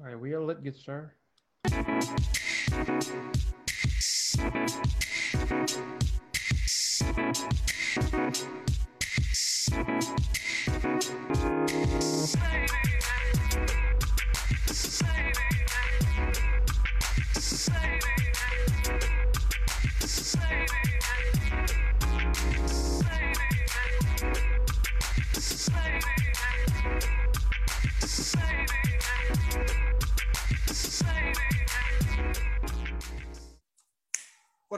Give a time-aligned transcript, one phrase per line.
[0.00, 0.76] All right, we are lit, good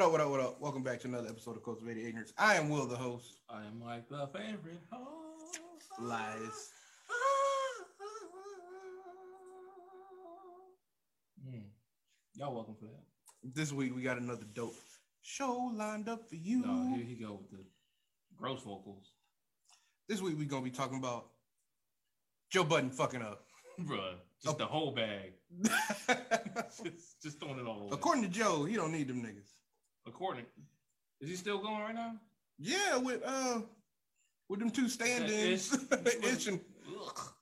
[0.01, 0.61] What up, what up, what up?
[0.63, 2.33] Welcome back to another episode of Cultivated Ignorance.
[2.39, 3.43] I am Will, the host.
[3.51, 5.61] I am like the favorite host.
[6.01, 6.71] Lies.
[11.47, 11.65] Mm.
[12.35, 13.55] Y'all welcome for that.
[13.55, 14.75] This week we got another dope
[15.21, 16.63] show lined up for you.
[16.63, 17.67] No, here he go with the
[18.39, 19.13] gross vocals.
[20.09, 21.27] This week we gonna be talking about
[22.49, 23.45] Joe Budden fucking up.
[23.83, 25.35] Bruh, just the whole bag.
[26.83, 27.95] just, just throwing it all over.
[27.95, 29.60] According to Joe, he don't need them niggas.
[30.15, 30.45] According,
[31.21, 32.17] is he still going right now?
[32.59, 33.61] Yeah, with uh
[34.49, 36.25] with them two stand-ins, Ish.
[36.25, 36.61] Ish and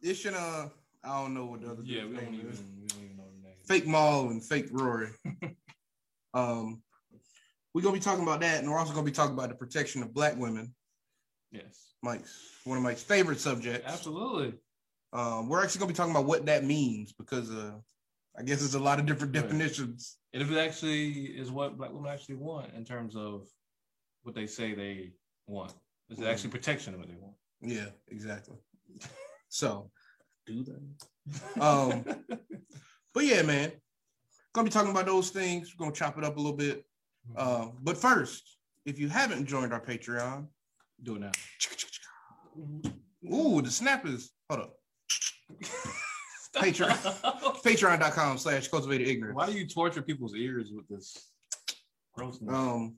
[0.03, 0.69] Ish and uh
[1.03, 2.61] I don't know what the other Yeah, we don't name even is.
[2.81, 3.57] we don't even know the name.
[3.67, 5.09] Fake Mal and Fake Rory.
[6.35, 6.83] um,
[7.73, 10.03] we're gonna be talking about that, and we're also gonna be talking about the protection
[10.03, 10.75] of black women.
[11.51, 13.91] Yes, Mike's one of Mike's favorite subjects.
[13.91, 14.55] absolutely.
[15.15, 17.73] Um, we're actually gonna be talking about what that means because uh,
[18.39, 19.43] I guess it's a lot of different Right.
[19.43, 20.19] definitions.
[20.33, 23.49] And if it actually is what black women actually want in terms of
[24.23, 25.13] what they say they
[25.47, 25.73] want,
[26.09, 26.31] is it Mhm.
[26.31, 27.37] actually protection of what they want?
[27.61, 28.57] Yeah, exactly.
[29.49, 29.91] So,
[30.47, 30.83] do that.
[31.61, 32.05] Um,
[33.13, 33.73] but yeah, man,
[34.53, 35.75] gonna be talking about those things.
[35.75, 36.87] We're gonna chop it up a little bit.
[37.37, 40.49] Uh, but first, if you haven't joined our Patreon,
[41.03, 41.33] Do it now.
[43.31, 44.75] ooh, the snap is hold up.
[46.55, 46.91] Patreon.
[47.63, 49.37] Patreon.com slash cultivated ignorance.
[49.37, 51.31] Why do you torture people's ears with this
[52.15, 52.55] grossness?
[52.55, 52.97] Um,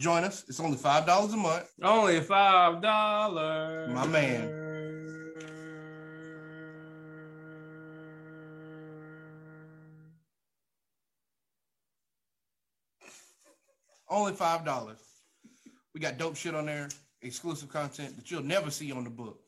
[0.00, 0.44] join us.
[0.48, 1.68] It's only five dollars a month.
[1.82, 3.90] Only five dollars.
[3.94, 4.54] My man.
[14.08, 14.98] Only five dollars.
[15.94, 16.88] We got dope shit on there,
[17.22, 19.40] exclusive content that you'll never see on the book.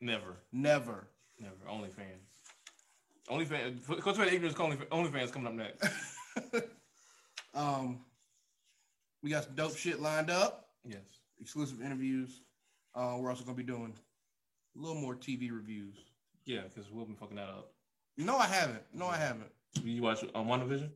[0.00, 1.08] Never, Never.
[1.38, 1.56] never.
[3.30, 3.80] OnlyFans.
[3.80, 4.02] OnlyFans.
[4.02, 4.58] Cultivated ignorance.
[4.58, 5.88] Only OnlyFans coming up next.
[7.54, 8.00] um,
[9.22, 11.00] we got some dope shit lined up, Yes.
[11.40, 12.42] exclusive interviews.
[12.94, 13.94] Uh, we're also gonna be doing
[14.76, 15.96] a little more TV reviews.
[16.44, 17.72] Yeah, because we'll be fucking that up.
[18.18, 18.82] No, I haven't.
[18.92, 19.50] No, I haven't.
[19.82, 20.90] You watch on WandaVision?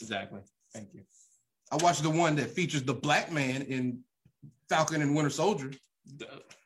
[0.00, 0.40] Exactly.
[0.72, 1.02] Thank you.
[1.70, 4.00] I watched the one that features the black man in
[4.68, 5.70] Falcon and Winter Soldier.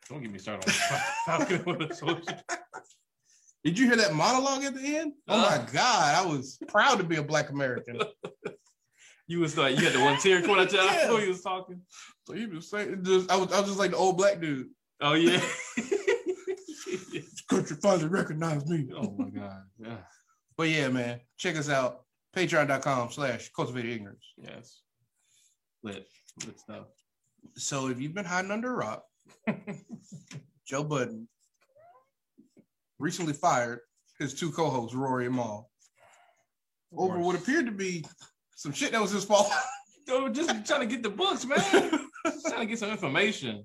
[0.08, 2.38] Don't get me started on Falcon and Winter Soldier.
[3.64, 5.12] Did you hear that monologue at the end?
[5.28, 5.66] Oh my Uh.
[5.72, 8.00] God, I was proud to be a black American.
[9.28, 11.18] You was like, you had the one tear coming out your eye Yeah.
[11.22, 11.80] you was talking.
[12.26, 14.66] So he was saying, just, I was, I was just like the old black dude.
[15.00, 15.40] Oh yeah.
[17.48, 18.90] Country finally recognized me.
[18.94, 19.62] oh my god.
[19.78, 19.96] Yeah.
[20.56, 22.00] But yeah, man, check us out.
[22.36, 24.26] Patreon.com slash cultivated ignorance.
[24.36, 24.80] Yes.
[25.82, 26.06] Lit.
[26.44, 26.86] Lit stuff.
[27.56, 29.04] So if you've been hiding under a rock,
[30.66, 31.28] Joe Budden
[33.02, 33.80] recently fired
[34.18, 35.68] his two co-hosts, Rory and Mal,
[36.96, 38.04] over what appeared to be
[38.54, 39.50] some shit that was his fault.
[40.08, 41.58] Yo, just trying to get the books, man.
[42.24, 43.64] just trying to get some information.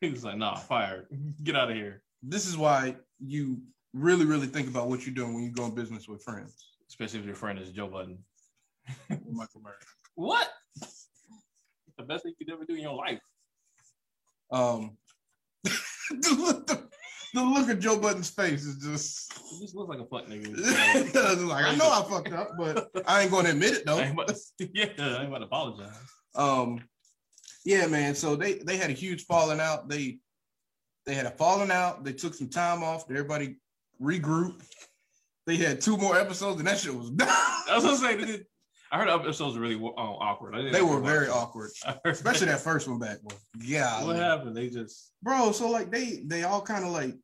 [0.00, 1.06] He was like, nah, fired.
[1.42, 2.02] Get out of here.
[2.22, 3.62] this is why you
[3.92, 6.76] really, really think about what you're doing when you go in business with friends.
[6.88, 8.18] Especially if your friend is Joe Budden.
[9.08, 9.74] Michael Murray.
[10.14, 10.48] What?
[11.98, 13.20] The best thing you could ever do in your life.
[14.50, 14.96] Um,
[16.38, 16.86] look, the,
[17.36, 20.56] the look at Joe Budden's face is just He just looks like a fuck nigga.
[21.46, 23.98] Like I know I fucked up, but I ain't going to admit it though.
[23.98, 24.36] to,
[24.74, 25.94] yeah, I ain't about to apologize.
[26.34, 26.80] Um,
[27.64, 28.14] yeah, man.
[28.14, 29.88] So they they had a huge falling out.
[29.88, 30.18] They
[31.04, 32.04] they had a falling out.
[32.04, 33.10] They took some time off.
[33.10, 33.56] Everybody
[34.02, 34.62] regrouped.
[35.46, 37.12] They had two more episodes, and that shit was.
[37.20, 38.44] I was gonna say,
[38.90, 40.54] I heard episodes were really um, awkward.
[40.54, 41.70] I they were very awkward,
[42.04, 43.18] especially that first one back.
[43.60, 44.56] Yeah, What happened?
[44.56, 45.52] They just bro.
[45.52, 47.14] So like they they all kind of like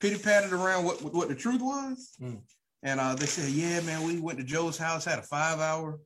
[0.00, 2.40] pity patted around what what the truth was, Mm.
[2.82, 5.98] and uh, they said, yeah, man, we went to Joe's house, had a five hour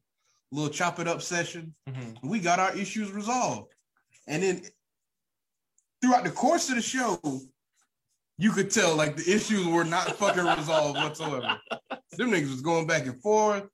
[0.53, 1.75] little chop it up session.
[1.89, 2.17] mhm.
[2.23, 3.73] we got our issues resolved.
[4.29, 4.63] And then
[6.01, 7.19] throughout the course of the show,
[8.39, 11.59] you could tell like the issues were not fucking resolved whatsoever.
[12.17, 13.65] Them niggas was going back and forth.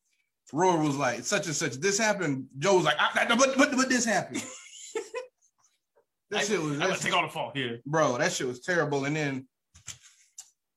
[0.53, 2.47] Roy was like, such and such, this happened.
[2.59, 4.43] Joe was like, but, but, but this happened.
[6.31, 7.81] that I, shit was, I'm gonna take all the fault here.
[7.87, 9.05] bro, that shit was terrible.
[9.05, 9.47] And then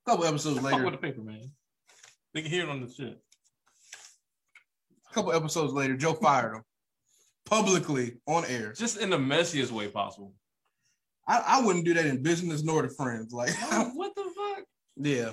[0.05, 1.51] a couple episodes Fuck later, with the paper, man.
[2.33, 3.17] They can hear it on the shit.
[5.09, 6.63] A couple episodes later, Joe fired him
[7.45, 8.73] publicly on air.
[8.73, 10.33] Just in the messiest way possible.
[11.27, 13.31] I, I wouldn't do that in business nor to friends.
[13.31, 14.65] Like, oh, what the fuck?
[14.97, 15.31] yeah.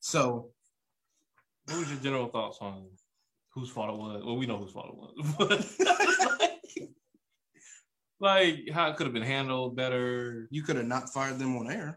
[0.00, 0.50] So,
[1.66, 2.86] What was your general thoughts on
[3.54, 4.22] whose fault it was?
[4.24, 5.74] Well, we know whose fault it was.
[6.68, 6.90] But
[8.20, 10.46] like how it could have been handled better.
[10.50, 11.96] you could have not fired them on air.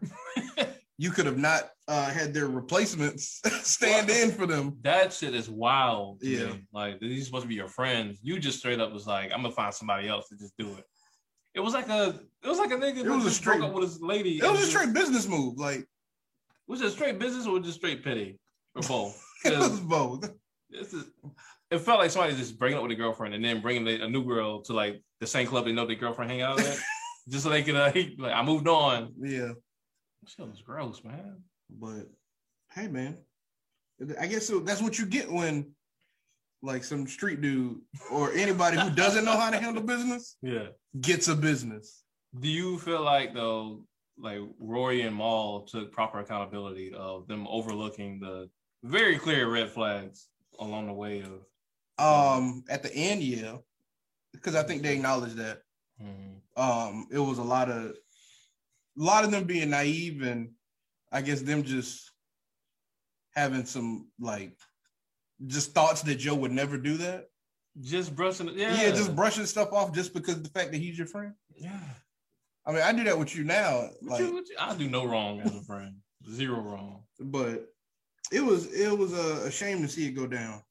[1.00, 4.76] You could have not uh, had their replacements stand in for them.
[4.82, 6.18] That shit is wild.
[6.22, 6.46] Yeah.
[6.46, 6.64] me.
[6.72, 8.18] Like these supposed to be your friends.
[8.22, 10.84] You just straight up was like, I'm gonna find somebody else to just do it.
[11.54, 13.72] It was like a it was like a nigga It that was a straight- up
[13.72, 14.38] with his lady.
[14.38, 15.56] It was a straight business move.
[15.58, 15.86] Like,
[16.66, 18.38] Was it straight business or just straight pity?
[18.74, 19.22] Or both?
[19.44, 20.28] it was both.
[20.70, 21.10] this is-
[21.70, 24.24] it felt like somebody just breaking up with a girlfriend and then bringing a new
[24.24, 26.78] girl to like the same club they know their girlfriend hang out at,
[27.28, 29.12] just so they could uh, like I moved on.
[29.20, 29.50] Yeah.
[30.36, 31.42] Was gross, man.
[31.70, 32.10] But
[32.72, 33.16] hey, man,
[34.20, 35.70] I guess so that's what you get when,
[36.62, 37.80] like, some street dude
[38.10, 40.68] or anybody who doesn't know how to handle business Yeah.
[41.00, 42.02] gets a business.
[42.38, 43.84] Do you feel like though,
[44.18, 48.50] like Rory and Mal took proper accountability of them overlooking the
[48.82, 50.28] very clear red flags
[50.58, 51.44] along the way of?
[51.98, 53.56] Um, at the end, yeah,
[54.32, 55.62] because I think they acknowledged that.
[56.02, 56.40] Mhm.
[56.56, 57.96] Um, it was a lot of,
[58.98, 60.50] a lot of them being naive, and
[61.12, 62.10] I guess them just
[63.34, 64.56] having some like,
[65.46, 67.26] just thoughts that Joe would never do that.
[67.80, 70.98] Just brushing, yeah, Yeah, just brushing stuff off just because of the fact that he's
[70.98, 71.32] your friend.
[71.56, 71.78] yeah.
[72.66, 75.06] I mean, I do that with you now, What like, you- you- I do no
[75.06, 75.94] wrong as a friend,
[76.30, 77.04] zero wrong.
[77.18, 77.66] but
[78.30, 80.62] it was it was a, a shame to see it go down,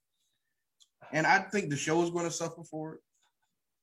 [1.11, 3.01] and I think the show is going to suffer for it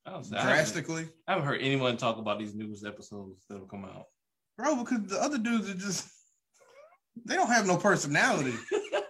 [0.07, 3.47] I, don't say- I haven't, drastically, I haven't heard anyone talk about these newest episodes
[3.49, 4.05] that'll come out.
[4.57, 4.77] Bro.
[4.85, 6.09] Because the other dudes are just
[7.25, 8.55] they don't have no personality.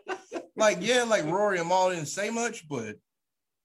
[0.56, 2.96] like, yeah, like Rory and Mal didn't say much, but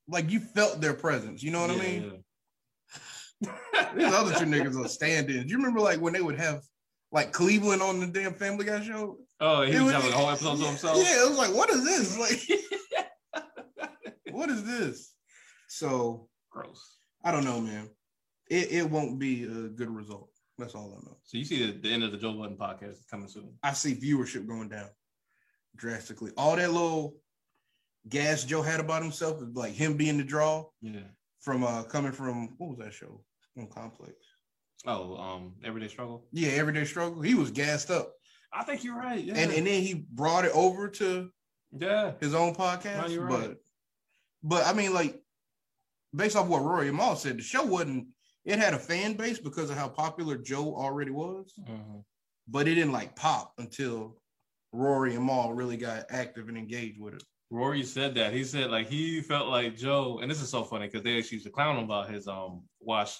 [0.07, 1.43] like you felt their presence.
[1.43, 2.23] You know what I mean?
[3.41, 3.51] yeah.
[3.95, 5.45] These other two niggas are stand-ins.
[5.45, 6.61] Do you remember like when they would have
[7.11, 9.17] like Cleveland on the damn Family Guy show?
[9.39, 10.97] Oh, he It was was- having a whole episode to himself.
[10.97, 12.17] Yeah, it was like, what is this?
[12.19, 13.43] Like,
[14.31, 15.13] what is this?
[15.67, 16.97] So Gross.
[17.23, 17.89] I don't know, man.
[18.49, 20.28] It it won't be a good result.
[20.59, 21.17] That's all I know.
[21.23, 23.53] So you see the, the end of the Joe Budden podcast is coming soon.
[23.63, 24.89] I see viewership going down
[25.75, 26.31] drastically.
[26.37, 27.15] All that little
[28.07, 31.01] gas Joe had about himself like him being the draw Yeah.
[31.41, 33.23] from uh coming from what was that show
[33.57, 34.13] on Complex?
[34.85, 36.25] Oh, um, everyday struggle.
[36.31, 37.21] Yeah, Everyday Struggle.
[37.21, 38.13] He was gassed up,
[38.53, 39.23] I think you're right.
[39.23, 39.35] Yeah.
[39.35, 41.29] and and then he brought it over to
[41.77, 42.13] yeah.
[42.19, 43.01] his own podcast.
[43.01, 43.57] No, you're but right.
[44.43, 45.21] but I mean, like
[46.15, 48.07] based off what Rory and Mal said, the show wasn't.
[48.45, 52.03] It had a fan base because of how popular Joe already was, Mhm.
[52.47, 54.17] but it didn't like pop until
[54.71, 57.23] Rory and Mal really got active and engaged with it.
[57.51, 58.31] Rory said that.
[58.33, 61.37] He said like he felt like Joe, and this is so funny because they actually
[61.37, 63.17] used to clown him about his um watch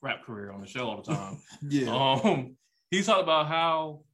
[0.00, 1.40] rap career on the show all the time.
[1.68, 1.90] Yeah,
[2.24, 2.56] um,
[2.90, 4.04] he talked about how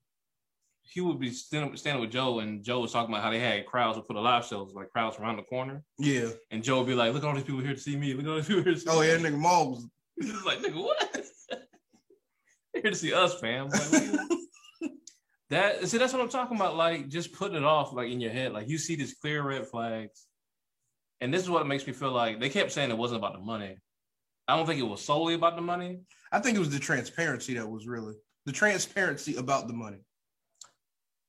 [0.83, 3.67] he would be standing, standing with Joe, and Joe was talking about how they had
[3.67, 6.31] crowds for the live shows, like crowds around the corner, yeah.
[6.51, 8.13] and Joe would be like, "Look at all these people here to see me.
[8.15, 9.87] Look at all these people here to see Oh me." yeah, nigga Mal was.
[10.21, 11.27] He's like, nigga, what?
[12.73, 13.69] They're here to see us, fam.
[13.69, 14.21] Like,
[15.51, 16.77] that see, that's what I'm talking about.
[16.77, 18.53] Like, just putting it off, like in your head.
[18.53, 20.27] Like, you see these clear red flags,
[21.21, 23.41] and this is what makes me feel like they kept saying it wasn't about the
[23.45, 23.77] money.
[24.47, 26.01] I don't think it was solely about the money.
[26.33, 28.15] I think it was the transparency that was really
[28.47, 29.99] the transparency about the money.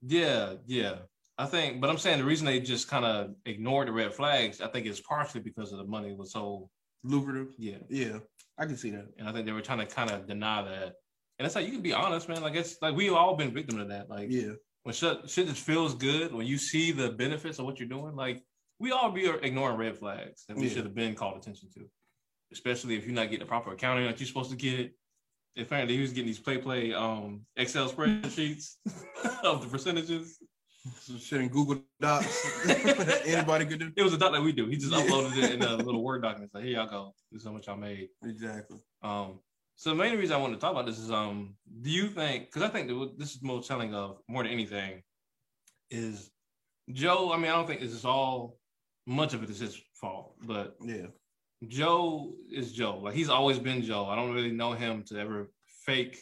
[0.01, 0.95] Yeah, yeah.
[1.37, 4.61] I think, but I'm saying the reason they just kind of ignored the red flags,
[4.61, 6.69] I think it's partially because of the money was so
[7.03, 7.53] Lucrative.
[7.57, 7.77] yeah.
[7.89, 8.19] Yeah,
[8.59, 9.05] I can see that.
[9.17, 10.93] And I think they were trying to kind of deny that.
[11.37, 12.41] And it's like you can be honest, man.
[12.41, 14.09] Like it's like we've all been victim of that.
[14.09, 14.51] Like Yeah,
[14.83, 18.15] when shit, shit just feels good, when you see the benefits of what you're doing,
[18.15, 18.43] like
[18.79, 20.73] we all be ignoring red flags that we Yeah.
[20.73, 21.85] should have been called attention to,
[22.51, 24.93] especially if you're not getting the proper accounting that you're supposed to get.
[25.57, 28.75] Apparently, he was getting these play play um Excel spreadsheets
[29.43, 30.37] of the percentages.
[31.01, 32.65] Some shit in Google Docs.
[33.25, 33.91] Anybody could do.
[33.95, 34.65] It was a doc that we do.
[34.67, 34.99] He just Yeah.
[35.01, 36.51] uploaded it in a little Word document.
[36.53, 37.13] Like, here y'all go.
[37.31, 38.07] This is how much I made.
[38.23, 38.77] Exactly.
[39.01, 39.39] Um,
[39.75, 42.45] so the main reason I want to talk about this is, um, do you think?
[42.45, 45.01] Because I think that this is most telling of more than anything
[45.89, 46.31] is
[46.91, 47.31] Joe.
[47.33, 48.57] I mean, I don't think this is all.
[49.05, 51.07] Much of it is his fault, but Yeah.
[51.67, 52.99] Joe is Joe.
[52.99, 54.05] Like he's always been Joe.
[54.05, 55.51] I don't really know him to ever
[55.85, 56.19] fake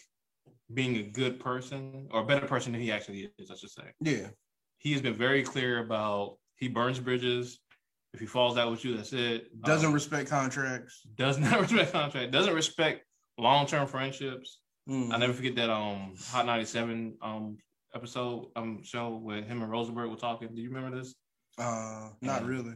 [0.73, 3.51] being a good person or a better person than he actually is.
[3.51, 4.29] I should say Yeah.
[4.77, 7.59] He has been very clear about he burns bridges.
[8.13, 9.49] If he falls out with you, that's it.
[9.63, 11.01] Doesn't Um, respect contracts.
[11.15, 12.31] does not respect contract.
[12.31, 13.05] Doesn't respect
[13.37, 14.59] long term friendships.
[14.89, 15.13] Mm.
[15.13, 17.57] I never forget that um Hot 97 um
[17.93, 20.55] episode um show where him and Rosenberg were talking.
[20.55, 21.13] Do you remember this?
[21.59, 22.73] Uh, not really.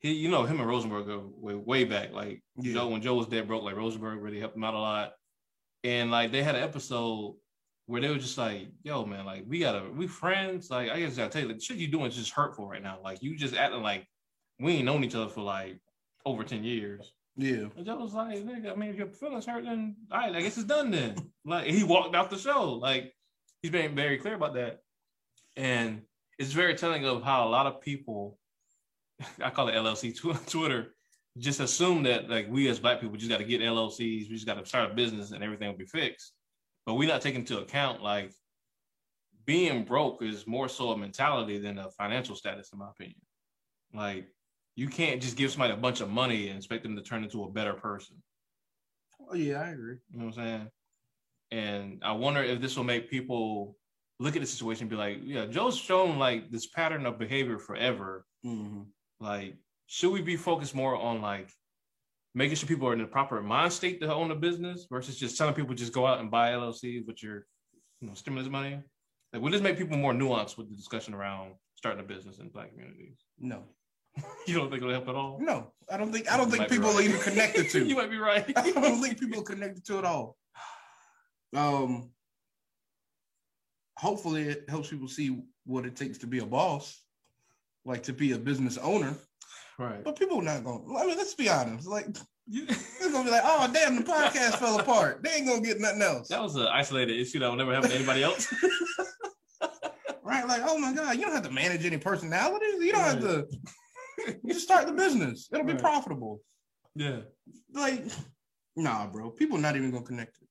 [0.00, 2.12] He, you know, him and Rosenberg go way, way back.
[2.12, 2.74] Like Yeah.
[2.74, 5.12] Joe, when Joe was dead broke, like Rosenberg really helped him out a lot.
[5.84, 7.36] And like they had an episode
[7.86, 10.70] where they were just like, "Yo, man, like we gotta, we friends.
[10.70, 12.82] Like I just gotta tell you, like, the shit you doing is just hurtful right
[12.82, 12.98] now.
[13.02, 14.06] Like you just acting like
[14.60, 15.78] we ain't known each other for like
[16.24, 17.66] over ten years." Yeah.
[17.76, 20.40] And Joe was like, "Nigga, I mean, if your feelings hurt, then all right, I
[20.42, 21.16] guess it's done then."
[21.48, 22.72] Like he walked out the show.
[22.72, 23.14] Like
[23.62, 24.80] he's been very clear about that,
[25.56, 26.02] and
[26.40, 28.36] it's very telling of how a lot of people,
[29.40, 30.96] I call it LLC tw- Twitter,
[31.38, 34.46] just assume that like we as black people just got to get LLCs, we just
[34.46, 36.32] got to start a business and everything will be fixed.
[36.86, 38.32] But we're not taking into account like
[39.44, 43.20] being broke is more so a mentality than a financial status, in my opinion.
[43.92, 44.28] Like
[44.76, 47.44] you can't just give somebody a bunch of money and expect them to turn into
[47.44, 48.22] a better person.
[49.28, 49.96] Oh yeah, I agree.
[50.10, 50.70] You know what I'm saying?
[51.50, 53.76] And I wonder if this will make people
[54.18, 57.58] look at the situation and be like, yeah, Joe's shown like this pattern of behavior
[57.58, 58.24] forever.
[58.42, 58.82] hmm
[59.20, 59.54] Like,
[59.86, 61.50] should we be focused more on like
[62.36, 65.38] making sure people are in the proper mind state to own a business versus just
[65.38, 67.46] telling people just go out and buy LLCs with your
[68.00, 68.78] you know stimulus money?
[69.32, 72.50] Like, will this make people more nuanced with the discussion around starting a business in
[72.50, 73.16] black communities?
[73.38, 73.62] No,
[74.46, 75.38] You don't think it'll help at all?
[75.40, 76.98] no, I don't think I don't You think people right.
[76.98, 77.84] are even connected to.
[77.88, 78.52] you might be right.
[78.56, 80.36] I don't think people are connected to it all.
[81.54, 82.10] Um,
[83.96, 87.02] hopefully, it helps people see what it takes to be a boss,
[87.84, 89.14] like to be a business owner.
[89.78, 90.02] Right.
[90.04, 90.86] But people are not going.
[90.86, 91.86] to I mean, let's be honest.
[91.86, 92.06] Like
[92.46, 92.66] You-
[93.00, 95.22] they're gonna be like, "Oh, damn, the podcast fell apart.
[95.22, 97.90] They ain't gonna get nothing else." That was an isolated issue that will never happen
[97.90, 98.52] to anybody else.
[100.22, 100.46] Right?
[100.46, 102.80] Like, oh my god, you don't have to manage any personalities.
[102.80, 103.46] You don't have to.
[104.42, 105.48] You just start the business.
[105.52, 106.40] It'll be profitable.
[106.96, 107.20] yeah.
[107.72, 108.04] Like,
[108.74, 109.30] nah, bro.
[109.30, 110.48] People not even gonna connect it.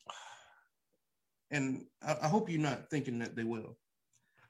[1.51, 3.77] And I, I hope you're not thinking that they will.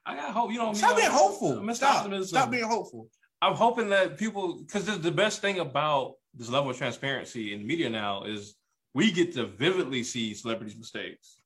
[0.06, 0.52] I got hope.
[0.52, 1.56] You know, Stop being hopeful.
[1.56, 1.74] Mr.
[1.74, 1.96] Stop.
[1.96, 2.26] Optimism.
[2.28, 3.08] Stop being hopeful.
[3.42, 7.90] I'm hoping that people, because the best thing about this level of transparency in media
[7.90, 8.54] now is
[8.94, 11.40] we get to vividly see celebrities' mistakes.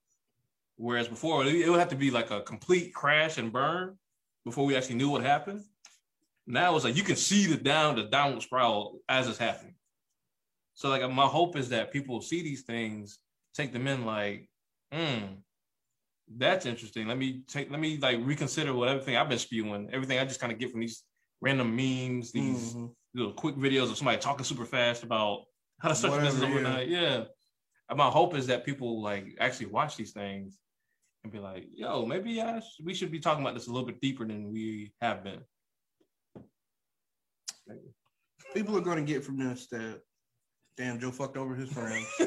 [0.76, 3.98] Whereas before, it would have to be like a complete crash and burn
[4.44, 5.64] before we actually knew what happened.
[6.46, 9.74] Now it's like you can see the down, the downward spiral as it's happening.
[10.74, 13.18] So like my hope is that people see these things,
[13.52, 14.48] take them in like,
[14.92, 15.34] hmm,
[16.36, 17.06] that's interesting.
[17.08, 20.40] Let me take, let me like reconsider what everything I've been spewing, everything I just
[20.40, 21.04] kind of get from these
[21.40, 22.94] random memes, these Mhm.
[23.14, 25.44] little quick videos of somebody talking super fast about
[25.80, 26.88] how to start your business overnight.
[26.88, 27.24] Yeah.
[27.88, 30.58] And my hope is that people like actually watch these things
[31.24, 33.86] and be like, yo, maybe I sh- we should be talking about this a little
[33.86, 35.42] bit deeper than we have been.
[38.54, 40.00] People are gonna get from this that
[40.76, 42.06] damn Joe fucked over his friends.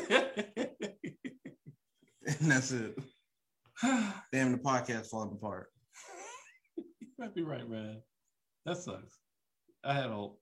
[2.26, 2.98] and that's it.
[4.32, 5.70] Damn the podcast falling apart.
[6.78, 8.02] you might be right, man.
[8.66, 9.18] That sucks.
[9.84, 10.40] I had hope.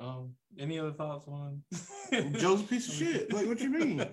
[0.00, 1.62] Um, any other thoughts on
[2.32, 3.32] Joe's a piece of shit.
[3.32, 4.00] Like what you mean?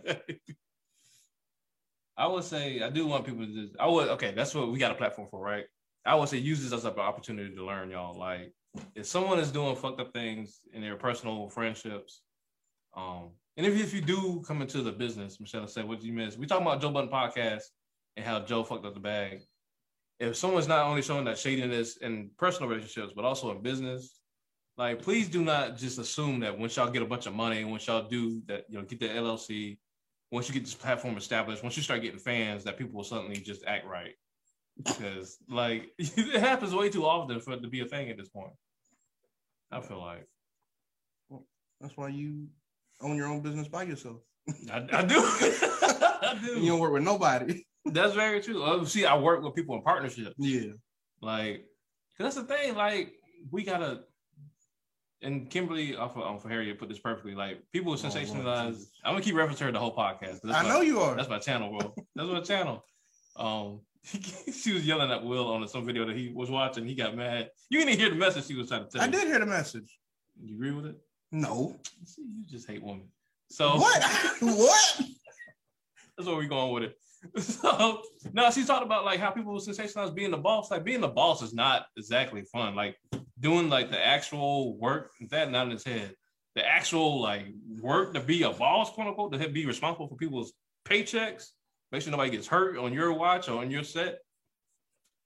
[2.18, 4.78] I would say I do want people to just I would okay, that's what we
[4.78, 5.66] got a platform for, right?
[6.06, 8.18] I would say use this as an opportunity to learn, y'all.
[8.18, 8.54] Like
[8.94, 12.22] if someone is doing fucked up things in their personal friendships,
[12.96, 16.14] um, and if, if you do come into the business, Michelle said, what did you
[16.14, 16.38] miss?
[16.38, 17.64] We talking about Joe Budden podcast
[18.16, 19.42] and how Joe fucked up the bag.
[20.20, 24.20] If someone's not only showing that shadiness in personal relationships, but also in business,
[24.78, 27.88] like please do not just assume that once y'all get a bunch of money, once
[27.88, 29.78] y'all do that, you know, get the LLC,
[30.32, 33.38] once you get this platform established, once you start getting fans, that people will suddenly
[33.38, 34.14] just act right.
[34.78, 38.30] Because like it happens way too often for it to be a thing at this
[38.30, 38.54] point.
[39.72, 40.28] I feel like
[41.80, 42.48] That's why you
[43.02, 44.18] own your own business by yourself.
[44.72, 45.16] I, I do.
[45.20, 46.60] I do.
[46.60, 47.64] You don't work with nobody.
[47.86, 48.64] That's very true.
[48.64, 50.36] Oh, see, I work with people in partnerships.
[50.38, 50.72] Yeah.
[51.22, 51.66] Like,
[52.18, 52.76] that's the thing.
[52.76, 53.14] Like,
[53.52, 54.02] we gotta.
[55.22, 57.36] And Kimberly, off of, um, for Harriet, put this perfectly.
[57.36, 58.72] Like, people Oh, sensationalize.
[58.72, 58.92] Jesus.
[59.04, 60.42] I'm gonna keep referencing her the whole podcast.
[60.42, 61.16] that's I my- know you are.
[61.16, 61.94] That's my channel, bro.
[62.16, 62.86] That's my channel.
[63.36, 66.86] Um, she was yelling at Will on some video that he was watching.
[66.86, 67.50] He got mad.
[67.70, 69.02] You didn't hear the message she was trying to tell.
[69.02, 69.12] I you.
[69.12, 70.00] did hear the message.
[70.42, 70.96] You agree with it?
[71.32, 71.78] No.
[72.06, 73.10] See, you just hate women.
[73.52, 74.02] So What?
[74.42, 75.02] what?
[76.18, 76.96] That's where we're going with it.
[77.40, 78.02] So
[78.34, 80.72] no, she talked about like how people sensationalize being the boss.
[80.72, 82.76] Like being the boss is not exactly fun.
[82.76, 82.98] Like
[83.40, 86.14] doing like the actual work, that not in his head.
[86.56, 87.48] The actual like
[87.82, 90.54] work to be a boss, quote unquote, to be responsible for people's
[90.86, 91.48] paychecks,
[91.92, 94.20] make sure nobody gets hurt on your watch or on your set,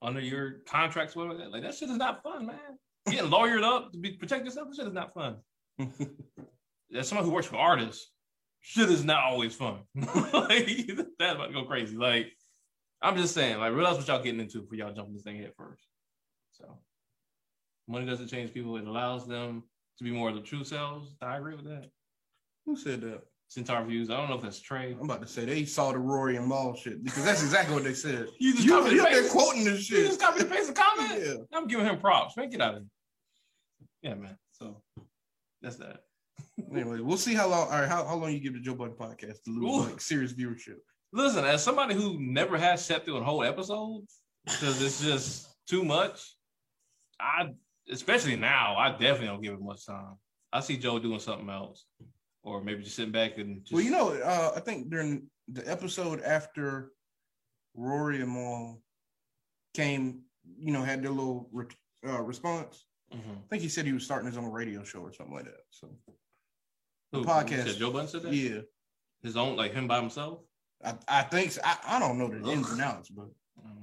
[0.02, 1.34] under your contracts, whatever.
[1.34, 2.56] Like that, like that shit is not fun, man.
[3.06, 5.36] Getting lawyered up to be protect yourself, that shit is not fun.
[6.94, 8.10] As someone who works for artists,
[8.64, 9.80] shit is not always fun.
[9.94, 11.96] like that's about to go crazy.
[11.96, 12.32] Like
[13.02, 15.52] I'm just saying, like realize what y'all getting into for y'all jumping this thing head
[15.56, 15.84] first.
[16.52, 16.78] So
[17.86, 19.62] Money doesn't change people; it allows them
[19.98, 21.14] to be more of the true selves.
[21.20, 21.90] I agree with that.
[22.64, 23.20] Who said that?
[23.48, 24.08] Centaur views.
[24.08, 24.92] I don't know if that's Trey.
[24.92, 27.84] I'm about to say they saw the Rory and Mal shit because that's exactly what
[27.84, 28.28] they said.
[28.38, 29.98] You just You, copy you quoting this shit.
[29.98, 31.22] You just copy and paste the comment.
[31.24, 31.34] Yeah.
[31.52, 32.36] I'm giving him props.
[32.36, 34.10] Man, get out of here.
[34.10, 34.38] Yeah, man.
[34.52, 34.82] So
[35.60, 36.00] that's that.
[36.72, 37.66] Anyway, we'll see how long.
[37.68, 39.90] All right, how, how long you give the Joe Budden podcast to lose Ooh.
[39.90, 40.76] like serious viewership?
[41.12, 44.04] Listen, as somebody who never has sat through a whole episode
[44.44, 46.36] because it's just too much,
[47.20, 47.50] I
[47.90, 50.14] especially now, I definitely don't give it much time.
[50.52, 51.86] I see Joe doing something else,
[52.42, 55.68] or maybe just sitting back and just Well, you know, uh, I think during the
[55.70, 56.92] episode after
[57.74, 58.80] Rory and Mal
[59.74, 60.22] came,
[60.58, 61.66] you know, had their little re-
[62.06, 62.86] uh, response.
[63.12, 63.38] Mhm.
[63.38, 65.60] I think he said he was starting his own radio show or something like that.
[65.70, 65.90] So
[67.20, 67.78] Who podcast.
[67.78, 68.32] Joe Budden said that.
[68.32, 68.60] yeah,
[69.22, 70.40] His own, like him by himself.
[70.84, 71.60] I, I think so.
[71.64, 73.26] I, I don't know the ins and outs, but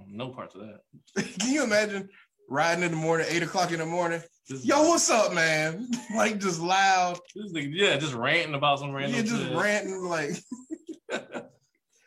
[0.07, 0.81] no parts of that.
[1.39, 2.09] can you imagine
[2.49, 4.21] riding in the morning, eight o'clock in the morning?
[4.49, 5.87] This- Yo, what's up, man?
[6.15, 7.17] like just loud.
[7.35, 9.15] this nigga, yeah, just ranting about some random.
[9.15, 9.55] Yeah, just shit.
[9.55, 10.31] ranting like.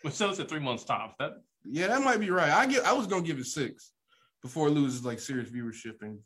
[0.02, 1.14] But still, said three months tops.
[1.19, 1.33] That
[1.64, 2.50] Yeah, that might be right.
[2.50, 2.85] I get.
[2.85, 3.93] I was gonna give it six
[4.43, 6.19] before it loses like serious viewership and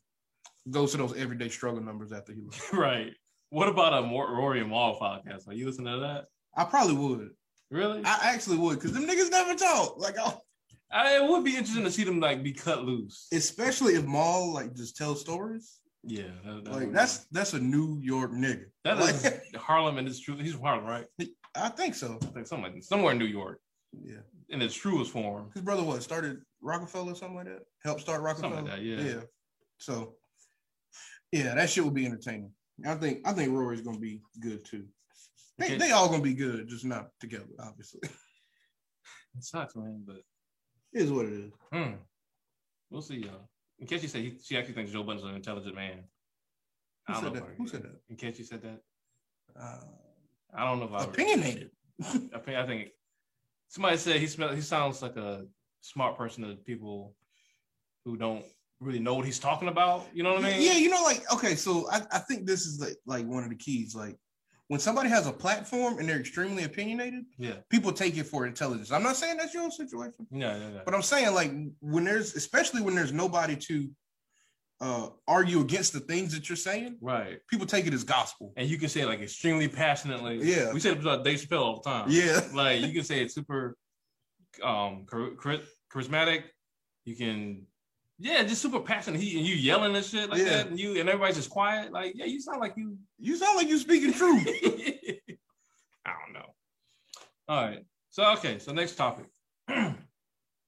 [0.69, 2.40] goes to those everyday struggle numbers after he.
[2.43, 2.61] loses.
[2.73, 3.12] right.
[3.50, 5.49] What about a Mor- Rory and Mal podcast?
[5.49, 6.26] Are you listening to that?
[6.57, 7.31] I probably would.
[7.71, 8.02] Really?
[8.05, 9.99] I actually would because them niggas never talk.
[9.99, 10.38] Like, oh,
[10.90, 13.28] I, it would be interesting to see them like be cut loose.
[13.33, 15.78] especially if Mal like just tells stories.
[16.05, 18.67] Yeah, that, that Like would- that's that's a New York nigga.
[18.85, 20.37] that like, is Harlem and it's true.
[20.37, 21.07] He's from Harlem, right?
[21.55, 22.19] I think so.
[22.23, 23.61] I think something like somewhere in New York
[24.02, 25.50] Yeah, in its truest form.
[25.55, 27.62] his brother what started Roc-A-Fella or something like that.
[27.85, 28.55] Helped start Roc-A-Fella.
[28.55, 29.00] Like that, yeah.
[29.00, 29.21] Yeah.
[29.78, 30.14] So,
[31.33, 32.52] yeah, that shit will be entertaining.
[32.87, 34.85] I think I think Rory's gonna be good too.
[35.58, 35.78] They, Okay.
[35.78, 38.00] they all gonna be good, just not together, obviously.
[39.37, 40.16] It sucks, man, but
[40.92, 41.52] It is what it is.
[41.73, 41.92] hmm,
[42.90, 43.49] we'll see, y'all.
[43.78, 46.04] In case you say he, she actually thinks Joe Budden's an intelligent man.
[47.06, 47.40] Who I don't said know.
[47.40, 47.54] that?
[47.56, 48.00] Who said that?
[48.08, 48.80] In case you said that,
[49.60, 49.84] Uh,
[50.54, 51.71] I don't know if I opinionated.
[52.02, 52.88] I think I think
[53.69, 55.47] somebody said he smell he sounds like a
[55.82, 57.14] smart person to people
[58.04, 58.45] who don't
[58.80, 60.06] really know what he's talking about.
[60.12, 60.62] You know what I mean?
[60.62, 63.50] Yeah, you know, like okay, so I, I think this is like like one of
[63.50, 63.95] the keys.
[63.95, 64.17] Like
[64.69, 67.54] when somebody has a platform and they're extremely opinionated, Yeah.
[67.71, 68.93] people take it for intelligence.
[68.93, 70.80] I'm not saying that's your situation, Yeah, yeah, yeah.
[70.84, 73.88] but I'm saying like when there's especially when there's nobody to
[74.80, 77.38] uh argue against the things that you're saying, Right.
[77.49, 78.52] people take it as gospel.
[78.56, 80.38] And you can say it like extremely passionately.
[80.43, 80.73] Yeah.
[80.73, 82.06] We say it about Dave Chappelle all the time.
[82.10, 82.41] Yeah.
[82.54, 83.76] Like you can say it's super
[84.62, 85.60] um char-
[85.93, 86.43] charismatic.
[87.04, 87.67] You can
[88.19, 89.21] yeah, just super passionate.
[89.21, 90.45] He and you yelling and shit like Yeah.
[90.49, 91.93] that, and you and everybody's just quiet.
[91.93, 94.47] Like, yeah, you sound like you You sound like you're speaking truth.
[96.07, 96.54] I don't know.
[97.49, 97.85] All right.
[98.11, 98.59] So okay.
[98.59, 99.26] So next topic.
[99.69, 99.97] you want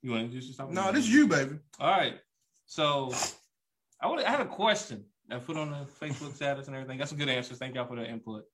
[0.03, 0.71] to introduce yourself?
[0.71, 1.59] no, this is you, baby.
[1.79, 2.15] All right.
[2.67, 3.13] So
[4.01, 6.99] I would I had a question I put on the Facebook status and everything.
[6.99, 7.59] Got some good answers.
[7.59, 8.45] Thank y'all for the input.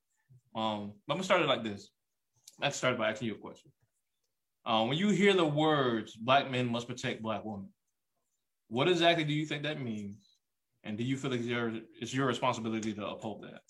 [0.55, 1.91] Um, but I'm gonna start it like this.
[2.61, 3.71] Let's start by asking you a question.
[4.65, 7.69] Um, when you hear the words "black men must protect black women,"
[8.69, 10.37] what exactly do you think that means?
[10.85, 13.61] And do you feel like it's your, it's your responsibility to uphold that?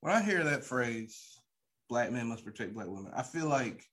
[0.00, 1.38] When I hear that phrase,
[1.88, 3.84] black men must protect black women, I feel like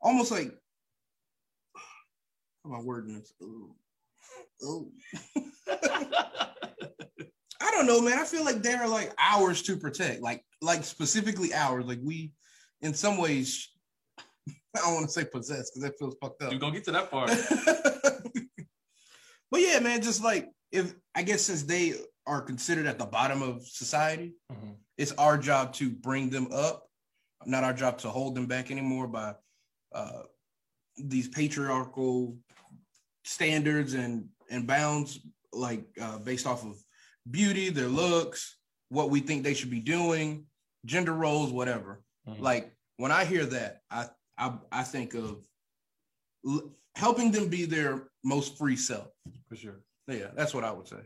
[0.00, 0.52] almost like
[2.64, 3.32] how am I wording this?
[3.42, 3.74] Ooh.
[4.64, 4.90] Ooh.
[7.60, 8.18] I don't know, man.
[8.18, 11.84] I feel like there are like hours to protect, like like specifically hours.
[11.86, 12.32] Like we,
[12.82, 13.68] in some ways,
[14.48, 16.52] I don't want to say possess because that feels fucked up.
[16.52, 17.30] you gonna get to that part.
[19.50, 21.94] but yeah, man, just like if I guess since they
[22.26, 24.76] are considered at the bottom of society, Mhm.
[24.98, 26.86] it's our job to bring them up,
[27.46, 29.34] not our job to hold them back anymore by
[29.92, 30.22] uh,
[30.96, 32.36] these patriarchal
[33.24, 35.20] standards and and bounds,
[35.52, 36.76] like uh, based off of
[37.30, 38.56] beauty, their looks,
[38.90, 40.46] what we think they should be doing,
[40.86, 42.02] gender roles, whatever.
[42.28, 42.40] Mhm.
[42.40, 45.46] Like when I hear that, I I, I think of
[46.46, 49.08] l- helping them be their most free self.
[49.48, 49.80] For sure.
[50.06, 51.00] Yeah, that's what I would say.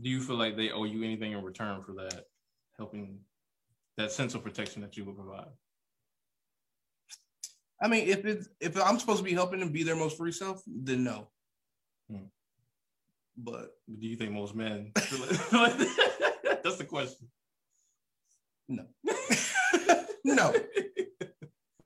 [0.00, 2.24] Do you feel like they owe you anything in return for that,
[2.76, 3.20] helping
[3.96, 5.48] that sense of protection that you would provide?
[7.80, 10.32] I mean, if it's if I'm supposed to be helping them be their most free
[10.32, 11.28] self, then no.
[12.10, 12.24] Hmm.
[13.36, 16.60] But Do you think most men feel like, feel like that?
[16.64, 17.28] That's the question.
[18.68, 18.84] no.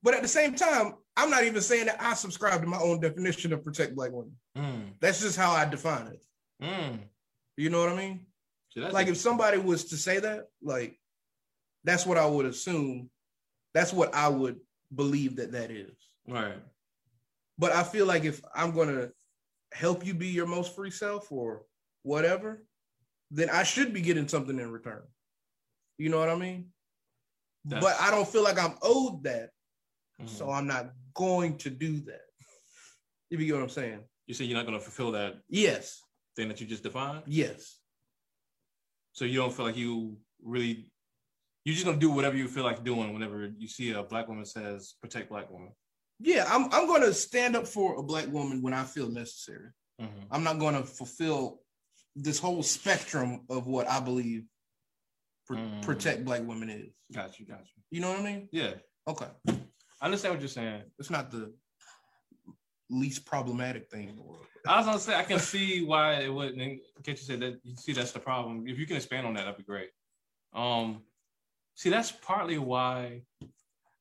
[0.03, 3.01] But at the same time, I'm not even saying that I subscribe to my own
[3.01, 4.33] definition of protect black women.
[4.57, 6.25] Mm, That's just how I define it.
[6.63, 6.99] mm.
[7.59, 8.27] You know what I mean?
[8.75, 10.99] That's like if somebody was to say that, like
[11.85, 13.11] that's what I would assume.
[13.75, 14.57] That's what I would
[14.95, 15.93] believe that that is.
[16.27, 16.57] right.
[17.59, 19.11] But I feel like if I'm gonna
[19.75, 21.65] help you be your most free self or
[22.05, 22.65] whatever,
[23.31, 25.03] then I should be getting something in return.
[25.99, 26.69] You know what I mean?
[27.65, 29.51] That's- but I don't feel like I'm owed that,
[30.21, 30.29] Mhm.
[30.29, 32.23] so I'm not going to do that.
[33.31, 34.05] If you get what I'm saying?
[34.27, 36.01] you say you're not going to fulfill that Yes,
[36.37, 37.25] thing that you just defined.
[37.27, 37.81] yes,
[39.13, 40.91] So you don't feel like you really,
[41.65, 44.45] you're just gonna do whatever you feel like doing whenever you see a black woman
[44.47, 45.75] says protect black woman.
[46.21, 46.45] yeah.
[46.49, 49.71] I'm I'm going to stand up for a black woman when I feel necessary.
[50.01, 50.27] Mhm.
[50.31, 51.61] I'm not going to fulfill
[52.15, 54.47] this whole spectrum of what I believe
[55.51, 55.83] pr- Mm.
[55.83, 56.93] protect black women is.
[57.13, 57.83] Got you, got you.
[57.91, 58.49] You know what I mean?
[58.53, 58.75] Yeah,
[59.09, 60.83] Okay, I understand what you're saying.
[60.99, 61.53] it's not the
[62.89, 64.47] least problematic thing in the world.
[64.67, 66.59] I was gonna say I can see why it wouldn't.
[66.59, 67.61] Can't you say that?
[67.65, 68.67] You see, that's the problem.
[68.69, 69.91] If you can expand on that, that'd be great.
[70.53, 71.03] Um,
[71.75, 73.23] see, that's partly why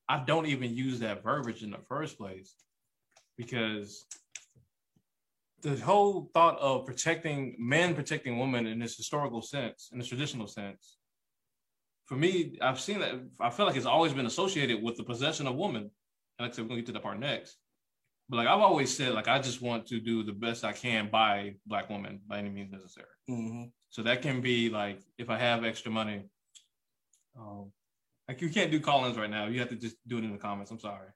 [0.08, 2.54] I don't even use that verbiage in the first place,
[3.36, 4.04] because
[5.62, 10.46] the whole thought of protecting men, protecting women in this historical sense, in this traditional
[10.46, 10.96] sense,
[12.10, 13.14] for me, I've seen that.
[13.38, 15.82] I feel like it's always been associated with the possession of women.
[15.82, 15.90] And
[16.40, 17.56] like I said, we're gonna get to that part next.
[18.28, 21.08] But like I've always said, like I just want to do the best I can
[21.08, 23.06] by black women by any means necessary.
[23.28, 26.24] hmm So that can be like if I have extra money,
[27.38, 27.70] um,
[28.26, 29.46] like you can't do call-ins right now.
[29.46, 30.72] You have to just do it in the comments.
[30.72, 31.10] I'm sorry.